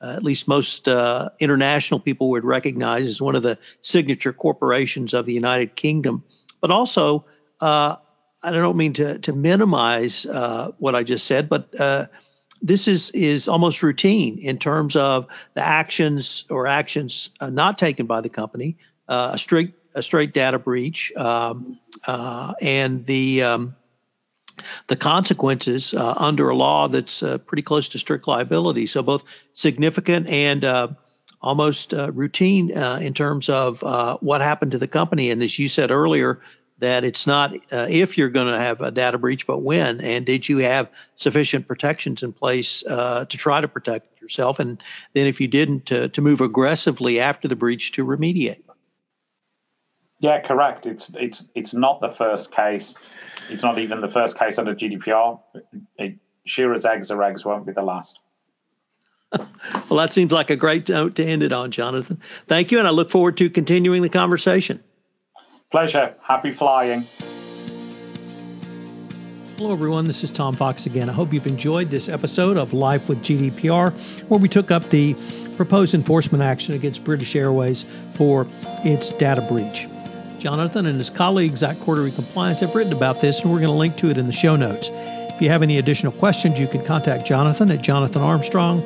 uh, 0.00 0.14
at 0.16 0.22
least 0.22 0.46
most 0.46 0.86
uh, 0.86 1.30
international 1.40 1.98
people 1.98 2.30
would 2.30 2.44
recognize 2.44 3.08
as 3.08 3.20
one 3.20 3.34
of 3.34 3.42
the 3.42 3.58
signature 3.80 4.32
corporations 4.32 5.14
of 5.14 5.26
the 5.26 5.32
United 5.32 5.74
Kingdom. 5.74 6.22
But 6.60 6.70
also, 6.70 7.24
uh, 7.60 7.96
I 8.42 8.52
don't 8.52 8.76
mean 8.76 8.92
to 8.94 9.18
to 9.20 9.32
minimize 9.32 10.26
uh, 10.26 10.72
what 10.78 10.94
I 10.94 11.02
just 11.02 11.26
said, 11.26 11.48
but 11.48 11.80
uh, 11.80 12.06
this 12.62 12.88
is 12.88 13.10
is 13.10 13.48
almost 13.48 13.82
routine 13.82 14.38
in 14.38 14.58
terms 14.58 14.96
of 14.96 15.26
the 15.54 15.62
actions 15.62 16.44
or 16.50 16.66
actions 16.66 17.30
uh, 17.40 17.50
not 17.50 17.78
taken 17.78 18.06
by 18.06 18.20
the 18.20 18.28
company, 18.28 18.76
a 19.08 19.38
straight 19.38 19.74
a 19.94 20.02
straight 20.02 20.34
data 20.34 20.58
breach, 20.58 21.12
um, 21.16 21.78
and 22.06 23.06
the 23.06 23.42
um, 23.42 23.76
the 24.88 24.96
consequences 24.96 25.94
uh, 25.94 26.14
under 26.16 26.48
a 26.48 26.56
law 26.56 26.88
that's 26.88 27.22
uh, 27.22 27.38
pretty 27.38 27.62
close 27.62 27.90
to 27.90 27.98
strict 27.98 28.26
liability. 28.26 28.86
So 28.86 29.02
both 29.02 29.24
significant 29.52 30.28
and 30.28 30.64
uh, 30.64 30.88
almost 31.40 31.92
uh, 31.94 32.10
routine 32.12 32.76
uh, 32.76 32.98
in 33.02 33.14
terms 33.14 33.48
of 33.48 33.82
uh, 33.82 34.18
what 34.20 34.40
happened 34.40 34.72
to 34.72 34.78
the 34.78 34.88
company. 34.88 35.30
And 35.30 35.42
as 35.42 35.58
you 35.58 35.68
said 35.68 35.90
earlier, 35.90 36.40
that 36.78 37.04
it's 37.04 37.26
not 37.26 37.54
uh, 37.72 37.86
if 37.88 38.18
you're 38.18 38.28
going 38.28 38.52
to 38.52 38.58
have 38.58 38.80
a 38.80 38.90
data 38.90 39.18
breach, 39.18 39.46
but 39.46 39.62
when. 39.62 40.00
And 40.00 40.26
did 40.26 40.48
you 40.48 40.58
have 40.58 40.90
sufficient 41.14 41.66
protections 41.66 42.22
in 42.22 42.32
place 42.32 42.84
uh, 42.86 43.24
to 43.24 43.36
try 43.36 43.60
to 43.60 43.68
protect 43.68 44.20
yourself? 44.20 44.58
And 44.58 44.82
then 45.14 45.26
if 45.26 45.40
you 45.40 45.48
didn't, 45.48 45.86
to, 45.86 46.08
to 46.10 46.20
move 46.20 46.40
aggressively 46.40 47.20
after 47.20 47.48
the 47.48 47.56
breach 47.56 47.92
to 47.92 48.04
remediate. 48.04 48.62
Yeah, 50.18 50.40
correct. 50.40 50.86
It's 50.86 51.10
it's 51.14 51.44
it's 51.54 51.74
not 51.74 52.00
the 52.00 52.10
first 52.10 52.50
case. 52.50 52.94
It's 53.50 53.62
not 53.62 53.78
even 53.78 54.00
the 54.00 54.08
first 54.08 54.38
case 54.38 54.58
under 54.58 54.74
GDPR. 54.74 55.40
It, 55.98 56.16
sure 56.46 56.72
as 56.72 56.86
eggs 56.86 57.10
are 57.10 57.22
eggs 57.22 57.44
won't 57.44 57.66
be 57.66 57.72
the 57.72 57.82
last. 57.82 58.18
well, 59.38 59.98
that 59.98 60.12
seems 60.12 60.32
like 60.32 60.50
a 60.50 60.56
great 60.56 60.88
note 60.88 61.16
to 61.16 61.24
end 61.24 61.42
it 61.42 61.52
on, 61.52 61.70
Jonathan. 61.70 62.16
Thank 62.46 62.72
you, 62.72 62.78
and 62.78 62.88
I 62.88 62.92
look 62.92 63.10
forward 63.10 63.36
to 63.38 63.50
continuing 63.50 64.00
the 64.00 64.08
conversation. 64.08 64.82
Pleasure. 65.70 66.14
Happy 66.22 66.52
flying. 66.52 67.04
Hello, 69.58 69.72
everyone. 69.72 70.04
This 70.04 70.22
is 70.22 70.30
Tom 70.30 70.54
Fox 70.54 70.84
again. 70.84 71.08
I 71.08 71.12
hope 71.12 71.32
you've 71.32 71.46
enjoyed 71.46 71.88
this 71.90 72.10
episode 72.10 72.58
of 72.58 72.74
Life 72.74 73.08
with 73.08 73.22
GDPR, 73.22 74.28
where 74.28 74.38
we 74.38 74.50
took 74.50 74.70
up 74.70 74.84
the 74.90 75.14
proposed 75.56 75.94
enforcement 75.94 76.42
action 76.44 76.74
against 76.74 77.04
British 77.04 77.34
Airways 77.34 77.86
for 78.12 78.46
its 78.84 79.10
data 79.14 79.40
breach. 79.40 79.88
Jonathan 80.38 80.84
and 80.84 80.98
his 80.98 81.08
colleagues 81.08 81.62
at 81.62 81.76
Cordery 81.76 82.14
Compliance 82.14 82.60
have 82.60 82.74
written 82.74 82.92
about 82.92 83.22
this, 83.22 83.40
and 83.40 83.50
we're 83.50 83.60
going 83.60 83.72
to 83.72 83.78
link 83.78 83.96
to 83.96 84.10
it 84.10 84.18
in 84.18 84.26
the 84.26 84.32
show 84.32 84.56
notes. 84.56 84.90
If 84.92 85.40
you 85.40 85.48
have 85.48 85.62
any 85.62 85.78
additional 85.78 86.12
questions, 86.12 86.60
you 86.60 86.68
can 86.68 86.84
contact 86.84 87.26
Jonathan 87.26 87.70
at 87.70 87.80
Jonathan 87.80 88.22
Armstrong. 88.22 88.84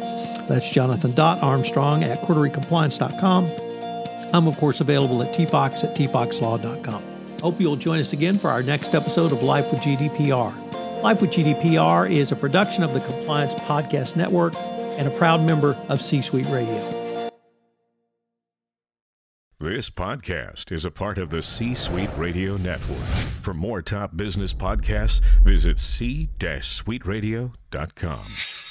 That's 0.49 0.71
jonathan.armstrong 0.71 2.05
at 2.05 2.23
corderycompliance.com. 2.23 3.70
I'm, 4.33 4.47
of 4.47 4.57
course, 4.57 4.81
available 4.81 5.23
at 5.23 5.35
tfox 5.35 5.85
at 5.85 5.95
tfoxlaw.com. 5.97 7.03
Hope 7.41 7.61
you'll 7.61 7.77
join 7.77 8.01
us 8.01 8.13
again 8.13 8.37
for 8.37 8.49
our 8.49 8.63
next 8.63 8.95
episode 8.95 9.33
of 9.33 9.43
Life 9.43 9.71
with 9.71 9.81
GDPR. 9.81 11.03
Life 11.03 11.23
with 11.23 11.31
GDPR 11.31 12.11
is 12.11 12.31
a 12.31 12.37
production 12.37 12.85
of 12.85 12.93
the 12.93 13.01
Compliance 13.01 13.55
Podcast 13.55 14.17
Network 14.17 14.55
and 14.57 15.09
a 15.09 15.11
proud 15.11 15.43
member 15.43 15.75
of 15.89 16.03
C 16.03 16.21
Suite 16.21 16.47
Radio. 16.47 16.97
This 19.59 19.91
podcast 19.91 20.73
is 20.73 20.87
a 20.87 20.91
part 20.91 21.19
of 21.19 21.29
the 21.29 21.43
C 21.43 21.75
Suite 21.75 22.09
Radio 22.17 22.57
Network. 22.57 23.05
For 23.43 23.53
more 23.53 23.83
top 23.83 24.17
business 24.17 24.55
podcasts, 24.55 25.21
visit 25.43 25.79
c-suiteradio.com. 25.79 28.70